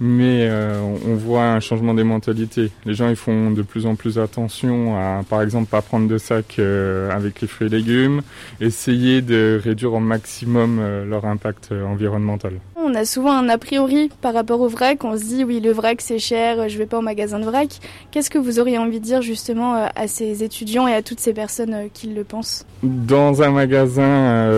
mais 0.00 0.46
euh, 0.48 0.78
on 1.06 1.14
voit 1.14 1.44
un 1.44 1.60
changement 1.60 1.94
des 1.94 2.04
mentalités. 2.04 2.70
Les 2.84 2.94
gens 2.94 3.08
ils 3.08 3.16
font 3.16 3.50
de 3.50 3.62
plus 3.62 3.86
en 3.86 3.94
plus 3.94 4.18
attention 4.18 4.96
à, 4.96 5.22
par 5.28 5.42
exemple, 5.42 5.70
pas 5.70 5.82
prendre 5.82 6.08
de 6.08 6.18
sac 6.18 6.56
euh, 6.58 7.10
avec 7.10 7.40
les 7.40 7.48
fruits 7.48 7.68
et 7.68 7.70
légumes, 7.70 8.22
essayer 8.60 9.22
de 9.22 9.60
réduire 9.62 9.94
au 9.94 10.00
maximum 10.00 10.80
leur 11.08 11.24
impact 11.24 11.72
environnemental. 11.72 12.60
On 12.88 12.94
a 12.94 13.04
souvent 13.04 13.32
un 13.32 13.48
a 13.48 13.58
priori 13.58 14.10
par 14.20 14.32
rapport 14.32 14.60
au 14.60 14.68
vrac. 14.68 15.02
On 15.02 15.18
se 15.18 15.24
dit 15.24 15.42
oui, 15.42 15.58
le 15.58 15.72
vrac 15.72 16.00
c'est 16.00 16.20
cher, 16.20 16.68
je 16.68 16.78
vais 16.78 16.86
pas 16.86 16.98
au 16.98 17.02
magasin 17.02 17.40
de 17.40 17.44
vrac. 17.44 17.68
Qu'est-ce 18.12 18.30
que 18.30 18.38
vous 18.38 18.60
auriez 18.60 18.78
envie 18.78 19.00
de 19.00 19.04
dire 19.04 19.22
justement 19.22 19.74
à 19.74 20.06
ces 20.06 20.44
étudiants 20.44 20.86
et 20.86 20.94
à 20.94 21.02
toutes 21.02 21.18
ces 21.18 21.32
personnes 21.32 21.88
qui 21.92 22.06
le 22.06 22.22
pensent? 22.22 22.64
Dans 22.84 23.42
un 23.42 23.50
magasin 23.50 24.48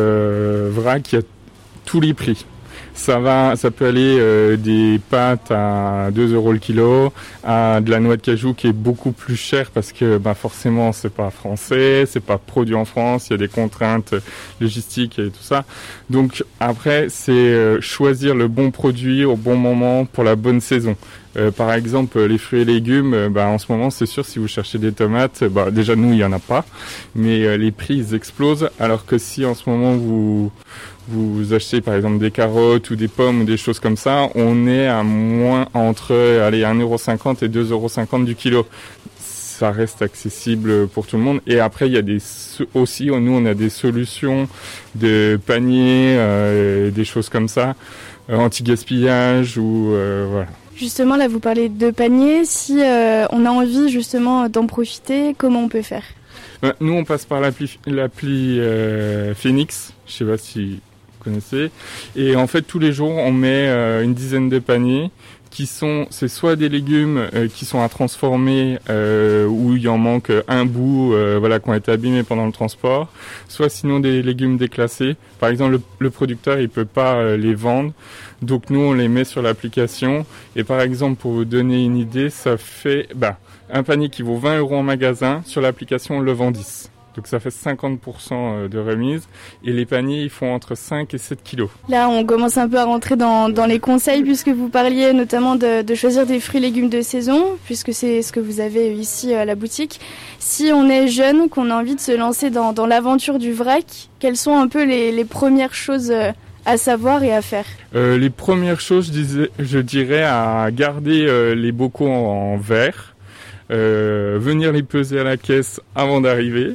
vrac, 0.68 1.10
il 1.10 1.14
y 1.16 1.18
a 1.18 1.22
tous 1.86 2.00
les 2.00 2.12
prix. 2.12 2.44
Ça 2.98 3.20
va, 3.20 3.54
ça 3.54 3.70
peut 3.70 3.86
aller 3.86 4.16
euh, 4.18 4.56
des 4.56 5.00
pâtes 5.08 5.52
à 5.52 6.10
2 6.12 6.34
euros 6.34 6.50
le 6.50 6.58
kilo, 6.58 7.12
à 7.44 7.80
de 7.80 7.92
la 7.92 8.00
noix 8.00 8.16
de 8.16 8.22
cajou 8.22 8.54
qui 8.54 8.66
est 8.66 8.72
beaucoup 8.72 9.12
plus 9.12 9.36
chère 9.36 9.70
parce 9.70 9.92
que 9.92 10.18
bah, 10.18 10.34
forcément 10.34 10.92
c'est 10.92 11.12
pas 11.12 11.30
français, 11.30 12.06
c'est 12.06 12.20
pas 12.20 12.38
produit 12.38 12.74
en 12.74 12.84
France, 12.84 13.28
il 13.28 13.30
y 13.30 13.34
a 13.34 13.38
des 13.38 13.48
contraintes 13.48 14.16
logistiques 14.60 15.20
et 15.20 15.30
tout 15.30 15.42
ça. 15.42 15.64
Donc 16.10 16.44
après 16.58 17.06
c'est 17.08 17.30
euh, 17.30 17.80
choisir 17.80 18.34
le 18.34 18.48
bon 18.48 18.72
produit 18.72 19.24
au 19.24 19.36
bon 19.36 19.56
moment 19.56 20.04
pour 20.04 20.24
la 20.24 20.34
bonne 20.34 20.60
saison. 20.60 20.96
par 21.56 21.72
exemple, 21.72 22.20
les 22.20 22.36
fruits 22.36 22.62
et 22.62 22.64
légumes, 22.64 23.28
bah, 23.30 23.46
en 23.46 23.58
ce 23.58 23.70
moment, 23.70 23.90
c'est 23.90 24.06
sûr, 24.06 24.24
si 24.24 24.40
vous 24.40 24.48
cherchez 24.48 24.78
des 24.78 24.90
tomates, 24.90 25.44
bah, 25.44 25.70
déjà 25.70 25.94
nous, 25.94 26.10
il 26.10 26.16
n'y 26.16 26.24
en 26.24 26.32
a 26.32 26.40
pas, 26.40 26.64
mais 27.14 27.56
les 27.56 27.70
prix, 27.70 27.94
ils 27.98 28.14
explosent, 28.16 28.70
alors 28.80 29.06
que 29.06 29.18
si 29.18 29.44
en 29.44 29.54
ce 29.54 29.70
moment, 29.70 29.92
vous, 29.94 30.50
vous 31.08 31.54
achetez 31.54 31.80
par 31.80 31.94
exemple 31.94 32.18
des 32.18 32.30
carottes 32.30 32.90
ou 32.90 32.96
des 32.96 33.08
pommes 33.08 33.42
ou 33.42 33.44
des 33.44 33.56
choses 33.56 33.80
comme 33.80 33.96
ça, 33.96 34.28
on 34.34 34.66
est 34.66 34.86
à 34.86 35.02
moins 35.02 35.66
entre 35.74 36.14
allez 36.14 36.62
1,50€ 36.62 37.44
et 37.44 37.48
2,50€ 37.48 38.24
du 38.24 38.34
kilo. 38.34 38.66
Ça 39.18 39.72
reste 39.72 40.02
accessible 40.02 40.86
pour 40.86 41.06
tout 41.06 41.16
le 41.16 41.22
monde. 41.22 41.40
Et 41.46 41.58
après, 41.58 41.88
il 41.88 41.94
y 41.94 41.96
a 41.96 42.02
des 42.02 42.18
aussi, 42.74 43.06
nous, 43.06 43.32
on 43.32 43.44
a 43.44 43.54
des 43.54 43.70
solutions 43.70 44.48
de 44.94 45.38
paniers, 45.46 46.16
euh, 46.16 46.90
des 46.90 47.04
choses 47.04 47.28
comme 47.28 47.48
ça, 47.48 47.74
euh, 48.30 48.36
anti-gaspillage 48.36 49.58
ou 49.58 49.94
euh, 49.94 50.26
voilà. 50.30 50.46
Justement, 50.76 51.16
là, 51.16 51.26
vous 51.26 51.40
parlez 51.40 51.68
de 51.68 51.90
paniers. 51.90 52.44
Si 52.44 52.78
on 52.80 53.44
a 53.44 53.50
envie 53.50 53.88
justement 53.88 54.48
d'en 54.48 54.66
profiter, 54.66 55.34
comment 55.36 55.64
on 55.64 55.68
peut 55.68 55.82
faire? 55.82 56.04
Nous, 56.80 56.92
on 56.92 57.04
passe 57.04 57.24
par 57.24 57.40
l'appli 57.40 58.60
Phoenix. 59.34 59.92
Je 60.06 60.12
sais 60.12 60.24
pas 60.24 60.38
si 60.38 60.78
Et 62.16 62.36
en 62.36 62.46
fait, 62.46 62.62
tous 62.62 62.78
les 62.78 62.92
jours, 62.92 63.10
on 63.10 63.32
met 63.32 63.68
euh, 63.68 64.02
une 64.02 64.14
dizaine 64.14 64.48
de 64.48 64.58
paniers 64.58 65.10
qui 65.50 65.64
sont, 65.64 66.06
c'est 66.10 66.28
soit 66.28 66.56
des 66.56 66.68
légumes 66.68 67.26
euh, 67.34 67.48
qui 67.48 67.64
sont 67.64 67.82
à 67.82 67.88
transformer 67.88 68.78
euh, 68.90 69.46
où 69.46 69.74
il 69.74 69.88
en 69.88 69.96
manque 69.96 70.30
un 70.46 70.66
bout, 70.66 71.14
voilà, 71.38 71.58
qui 71.58 71.70
ont 71.70 71.74
été 71.74 71.90
abîmés 71.90 72.22
pendant 72.22 72.44
le 72.44 72.52
transport, 72.52 73.08
soit 73.48 73.70
sinon 73.70 73.98
des 73.98 74.22
légumes 74.22 74.58
déclassés. 74.58 75.16
Par 75.40 75.48
exemple, 75.48 75.78
le, 75.98 76.10
producteur 76.10 76.60
il 76.60 76.68
peut 76.68 76.84
pas 76.84 77.36
les 77.36 77.54
vendre, 77.54 77.92
donc 78.42 78.68
nous 78.68 78.80
on 78.80 78.92
les 78.92 79.08
met 79.08 79.24
sur 79.24 79.40
l'application. 79.40 80.26
Et 80.54 80.64
par 80.64 80.82
exemple, 80.82 81.16
pour 81.18 81.32
vous 81.32 81.46
donner 81.46 81.82
une 81.82 81.96
idée, 81.96 82.28
ça 82.28 82.58
fait, 82.58 83.08
bah, 83.14 83.38
un 83.70 83.82
panier 83.82 84.10
qui 84.10 84.22
vaut 84.22 84.36
20 84.36 84.58
euros 84.58 84.76
en 84.76 84.82
magasin, 84.82 85.42
sur 85.46 85.62
l'application 85.62 86.18
on 86.18 86.20
le 86.20 86.32
vend 86.32 86.50
10. 86.50 86.90
Donc 87.18 87.26
ça 87.26 87.40
fait 87.40 87.48
50% 87.48 87.98
euh, 88.32 88.68
de 88.68 88.78
remise. 88.78 89.26
Et 89.64 89.72
les 89.72 89.86
paniers, 89.86 90.22
ils 90.22 90.30
font 90.30 90.54
entre 90.54 90.76
5 90.76 91.12
et 91.14 91.18
7 91.18 91.42
kilos. 91.42 91.68
Là, 91.88 92.08
on 92.08 92.24
commence 92.24 92.56
un 92.58 92.68
peu 92.68 92.78
à 92.78 92.84
rentrer 92.84 93.16
dans, 93.16 93.48
les 93.66 93.80
conseils, 93.80 94.22
puisque 94.22 94.50
vous 94.50 94.68
parliez 94.68 95.12
notamment 95.12 95.56
de, 95.56 95.82
choisir 95.96 96.26
des 96.26 96.38
fruits 96.38 96.58
et 96.58 96.62
légumes 96.62 96.88
de 96.88 97.00
saison, 97.00 97.56
puisque 97.64 97.92
c'est 97.92 98.22
ce 98.22 98.30
que 98.30 98.38
vous 98.38 98.60
avez 98.60 98.94
ici 98.94 99.34
à 99.34 99.44
la 99.44 99.56
boutique. 99.56 99.98
Si 100.38 100.70
on 100.72 100.88
est 100.88 101.08
jeune, 101.08 101.48
qu'on 101.48 101.70
a 101.70 101.74
envie 101.74 101.96
de 101.96 102.00
se 102.00 102.16
lancer 102.16 102.50
dans, 102.50 102.86
l'aventure 102.86 103.40
du 103.40 103.52
vrac, 103.52 104.08
quelles 104.20 104.36
sont 104.36 104.56
un 104.56 104.68
peu 104.68 104.84
les, 104.84 105.24
premières 105.24 105.74
choses 105.74 106.12
euh, 106.12 106.30
à 106.66 106.76
savoir 106.76 107.24
et 107.24 107.34
à 107.34 107.42
faire? 107.42 107.66
Euh, 107.96 108.16
Les 108.16 108.30
premières 108.30 108.78
choses, 108.78 109.12
je, 109.58 109.78
dirais, 109.80 110.22
à 110.22 110.68
garder 110.70 111.54
les 111.56 111.72
bocaux 111.72 112.06
en 112.06 112.58
verre 112.58 113.16
euh, 113.17 113.17
venir 113.70 114.72
les 114.72 114.82
peser 114.82 115.20
à 115.20 115.24
la 115.24 115.36
caisse 115.36 115.80
avant 115.94 116.20
d'arriver 116.20 116.74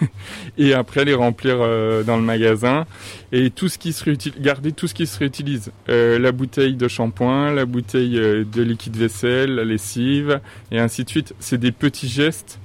et 0.58 0.74
après 0.74 1.04
les 1.04 1.14
remplir 1.14 1.56
euh, 1.60 2.02
dans 2.02 2.16
le 2.16 2.22
magasin. 2.22 2.86
Et 3.32 3.50
tout 3.50 3.68
ce 3.68 3.78
qui 3.78 3.92
se 3.92 4.04
réutilise, 4.04 4.40
garder 4.40 4.72
tout 4.72 4.86
ce 4.86 4.94
qui 4.94 5.06
se 5.06 5.18
réutilise, 5.18 5.72
euh, 5.88 6.18
la 6.18 6.32
bouteille 6.32 6.74
de 6.74 6.88
shampoing, 6.88 7.52
la 7.52 7.64
bouteille 7.64 8.14
de 8.14 8.62
liquide 8.62 8.96
vaisselle, 8.96 9.54
la 9.54 9.64
lessive 9.64 10.40
et 10.70 10.78
ainsi 10.78 11.04
de 11.04 11.08
suite. 11.08 11.34
C'est 11.38 11.58
des 11.58 11.72
petits 11.72 12.08
gestes 12.08 12.58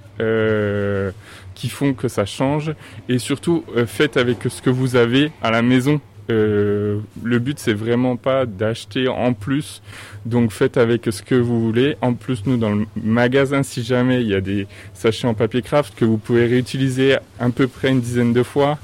qui 1.54 1.70
font 1.70 1.94
que 1.94 2.08
ça 2.08 2.26
change. 2.26 2.74
Et 3.08 3.20
surtout 3.20 3.64
faites 3.86 4.18
avec 4.18 4.40
ce 4.50 4.64
que 4.64 4.72
vous 4.72 4.96
avez 4.96 5.32
à 5.44 5.52
la 5.52 5.62
maison. 5.62 6.02
Euh, 6.30 7.00
le 7.24 7.40
but 7.40 7.58
c'est 7.58 7.74
vraiment 7.74 8.18
pas 8.18 8.46
d'acheter 8.46 9.08
en 9.08 9.34
plus, 9.34 9.82
donc 10.28 10.52
faites 10.52 10.78
avec 10.78 11.06
ce 11.10 11.22
que 11.22 11.36
vous 11.36 11.60
voulez. 11.62 11.98
En 12.02 12.14
plus, 12.14 12.46
nous 12.46 12.58
dans 12.58 12.74
le 12.74 12.86
magasin, 13.02 13.64
si 13.64 13.84
jamais 13.84 14.22
il 14.22 14.28
y 14.28 14.36
a 14.36 14.42
des 14.42 14.68
sachets 14.94 15.28
en 15.28 15.34
papier 15.34 15.62
craft 15.62 15.96
que 15.96 16.06
vous 16.06 16.18
pouvez 16.18 16.46
réutiliser 16.46 17.18
à 17.40 17.50
peu 17.50 17.68
près 17.68 17.90
une 17.90 18.02
dizaine 18.02 18.34
de 18.34 18.44
fois, 18.44 18.78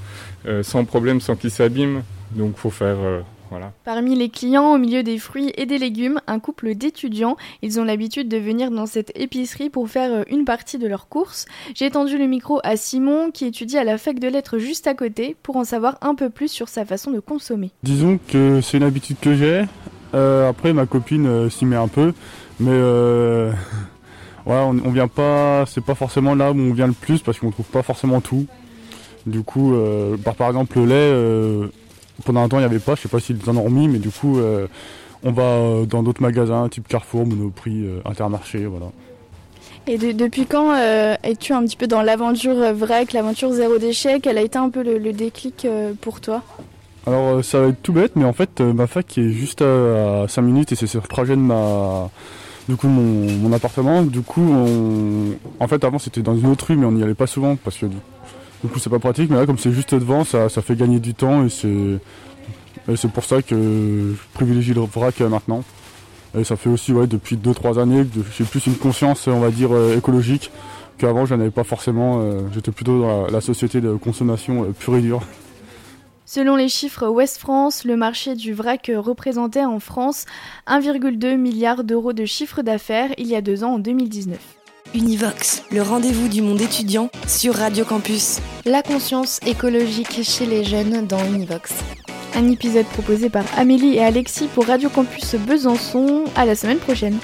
euh, 0.47 0.63
sans 0.63 0.85
problème, 0.85 1.21
sans 1.21 1.35
qu'ils 1.35 1.51
s'abîment. 1.51 2.03
Donc 2.31 2.57
faut 2.57 2.71
faire 2.71 2.97
euh, 2.99 3.21
Parmi 3.83 4.15
les 4.15 4.29
clients 4.29 4.73
au 4.73 4.77
milieu 4.77 5.03
des 5.03 5.17
fruits 5.17 5.51
et 5.55 5.65
des 5.65 5.77
légumes, 5.77 6.19
un 6.27 6.39
couple 6.39 6.75
d'étudiants. 6.75 7.37
Ils 7.61 7.79
ont 7.79 7.83
l'habitude 7.83 8.27
de 8.27 8.37
venir 8.37 8.71
dans 8.71 8.85
cette 8.85 9.11
épicerie 9.15 9.69
pour 9.69 9.89
faire 9.89 10.11
euh, 10.11 10.23
une 10.29 10.45
partie 10.45 10.77
de 10.77 10.87
leurs 10.87 11.07
courses. 11.07 11.45
J'ai 11.75 11.91
tendu 11.91 12.17
le 12.17 12.25
micro 12.25 12.59
à 12.63 12.77
Simon 12.77 13.31
qui 13.31 13.45
étudie 13.45 13.77
à 13.77 13.83
la 13.83 13.97
fac 13.97 14.19
de 14.19 14.27
lettres 14.27 14.57
juste 14.57 14.87
à 14.87 14.93
côté 14.93 15.35
pour 15.43 15.57
en 15.57 15.63
savoir 15.63 15.97
un 16.01 16.15
peu 16.15 16.29
plus 16.29 16.49
sur 16.49 16.69
sa 16.69 16.85
façon 16.85 17.11
de 17.11 17.19
consommer. 17.19 17.71
Disons 17.83 18.19
que 18.27 18.61
c'est 18.61 18.77
une 18.77 18.83
habitude 18.83 19.17
que 19.21 19.35
j'ai. 19.35 19.63
Euh, 20.13 20.49
après 20.49 20.73
ma 20.73 20.85
copine 20.85 21.25
euh, 21.25 21.49
s'y 21.49 21.65
met 21.65 21.75
un 21.75 21.87
peu, 21.87 22.13
mais 22.59 22.71
on, 24.45 24.91
vient 24.91 25.07
pas, 25.07 25.65
c'est 25.65 25.83
pas 25.83 25.95
forcément 25.95 26.35
là 26.35 26.51
où 26.51 26.59
on 26.59 26.73
vient 26.73 26.87
le 26.87 26.93
plus 26.93 27.21
parce 27.21 27.39
qu'on 27.39 27.51
trouve 27.51 27.65
pas 27.65 27.83
forcément 27.83 28.21
tout. 28.21 28.45
Du 29.25 29.41
coup, 29.41 29.73
par, 30.23 30.35
par 30.35 30.47
exemple 30.49 30.79
le 30.79 30.85
lait 30.85 31.69
pendant 32.23 32.43
un 32.43 32.49
temps, 32.49 32.57
il 32.57 32.61
n'y 32.61 32.65
avait 32.65 32.79
pas, 32.79 32.95
je 32.95 33.01
sais 33.01 33.09
pas 33.09 33.19
s'ils 33.19 33.37
en 33.49 33.57
ont 33.57 33.63
remis, 33.63 33.87
mais 33.87 33.99
du 33.99 34.09
coup, 34.09 34.37
euh, 34.39 34.67
on 35.23 35.31
va 35.31 35.43
euh, 35.43 35.85
dans 35.85 36.03
d'autres 36.03 36.21
magasins, 36.21 36.69
type 36.69 36.87
Carrefour, 36.87 37.25
Monoprix, 37.25 37.83
euh, 37.85 37.99
Intermarché, 38.05 38.65
voilà. 38.65 38.87
Et 39.85 39.97
depuis 39.97 40.45
quand 40.45 40.73
es-tu 41.23 41.51
un 41.51 41.61
petit 41.63 41.75
peu 41.75 41.87
dans 41.87 42.01
l'aventure 42.01 42.73
vraie, 42.73 43.05
l'aventure 43.13 43.51
zéro 43.51 43.77
déchet? 43.79 44.21
Quel 44.21 44.37
a 44.37 44.41
été 44.41 44.57
un 44.57 44.69
peu 44.69 44.81
le, 44.81 45.11
déclic 45.11 45.67
pour 45.99 46.21
toi? 46.21 46.41
Alors 47.05 47.43
ça 47.43 47.61
va 47.61 47.67
être 47.67 47.81
tout 47.81 47.93
bête, 47.93 48.13
mais 48.15 48.25
en 48.25 48.33
fait 48.33 48.61
ma 48.61 48.87
fac 48.87 49.17
est 49.17 49.29
juste 49.29 49.61
à, 49.61 50.25
5 50.27 50.41
minutes 50.41 50.71
et 50.71 50.75
c'est 50.75 50.87
sur 50.87 51.01
le 51.01 51.07
trajet 51.07 51.35
de 51.35 51.41
ma, 51.41 52.09
du 52.69 52.75
coup 52.75 52.87
mon, 52.87 53.51
appartement. 53.51 54.03
Du 54.03 54.21
coup, 54.21 54.53
en 55.59 55.67
fait 55.67 55.83
avant 55.83 55.99
c'était 55.99 56.21
dans 56.21 56.37
une 56.37 56.47
autre 56.47 56.67
rue, 56.67 56.77
mais 56.77 56.85
on 56.85 56.93
n'y 56.93 57.03
allait 57.03 57.13
pas 57.13 57.27
souvent 57.27 57.57
parce 57.57 57.77
que 57.77 57.87
du 58.63 58.69
coup, 58.69 58.79
c'est 58.79 58.89
pas 58.89 58.99
pratique, 58.99 59.29
mais 59.29 59.35
là, 59.35 59.45
comme 59.45 59.57
c'est 59.57 59.73
juste 59.73 59.93
devant, 59.93 60.23
ça, 60.23 60.47
fait 60.49 60.77
gagner 60.77 61.01
du 61.01 61.13
temps 61.13 61.45
et 61.45 61.49
c'est, 61.49 61.99
c'est 62.95 63.11
pour 63.11 63.25
ça 63.25 63.41
que 63.41 63.55
je 63.55 64.33
privilégie 64.33 64.73
le 64.73 64.81
vrac 64.81 65.19
euh, 65.19 65.27
maintenant. 65.27 65.63
Et 66.37 66.45
ça 66.45 66.55
fait 66.55 66.69
aussi, 66.69 66.93
ouais, 66.93 67.05
depuis 67.05 67.35
2-3 67.35 67.79
années 67.79 68.05
que 68.05 68.21
j'ai 68.35 68.45
plus 68.45 68.65
une 68.65 68.75
conscience, 68.75 69.27
on 69.27 69.41
va 69.41 69.51
dire, 69.51 69.73
euh, 69.73 69.97
écologique 69.97 70.49
qu'avant, 70.97 71.25
je 71.25 71.33
avais 71.33 71.51
pas 71.51 71.65
forcément. 71.65 72.21
Euh, 72.21 72.39
j'étais 72.53 72.71
plutôt 72.71 73.01
dans 73.01 73.27
la, 73.27 73.41
société 73.41 73.81
de 73.81 73.93
consommation 73.95 74.73
pure 74.79 74.95
et 74.95 75.01
dure. 75.01 75.21
Selon 76.25 76.55
les 76.55 76.69
chiffres 76.69 77.07
Ouest 77.07 77.37
France, 77.37 77.83
le 77.83 77.97
marché 77.97 78.35
du 78.35 78.53
vrac 78.53 78.89
représentait 78.95 79.65
en 79.65 79.79
France 79.79 80.25
1,2 80.67 81.35
milliard 81.35 81.83
d'euros 81.83 82.13
de 82.13 82.23
chiffre 82.23 82.61
d'affaires 82.61 83.09
il 83.17 83.27
y 83.27 83.35
a 83.35 83.41
deux 83.41 83.65
ans 83.65 83.73
en 83.73 83.79
2019. 83.79 84.39
Univox, 84.93 85.63
le 85.71 85.81
rendez-vous 85.81 86.29
du 86.29 86.41
monde 86.41 86.61
étudiant 86.61 87.09
sur 87.27 87.55
Radio 87.55 87.83
Campus. 87.83 88.39
La 88.63 88.83
conscience 88.83 89.39
écologique 89.45 90.23
chez 90.23 90.45
les 90.45 90.63
jeunes 90.63 91.05
dans 91.07 91.23
Univox. 91.25 91.73
Un 92.35 92.49
épisode 92.49 92.85
proposé 92.85 93.29
par 93.29 93.43
Amélie 93.57 93.95
et 93.95 94.03
Alexis 94.03 94.47
pour 94.47 94.67
Radio 94.67 94.89
Campus 94.89 95.35
Besançon. 95.35 96.23
À 96.35 96.45
la 96.45 96.55
semaine 96.55 96.79
prochaine. 96.79 97.17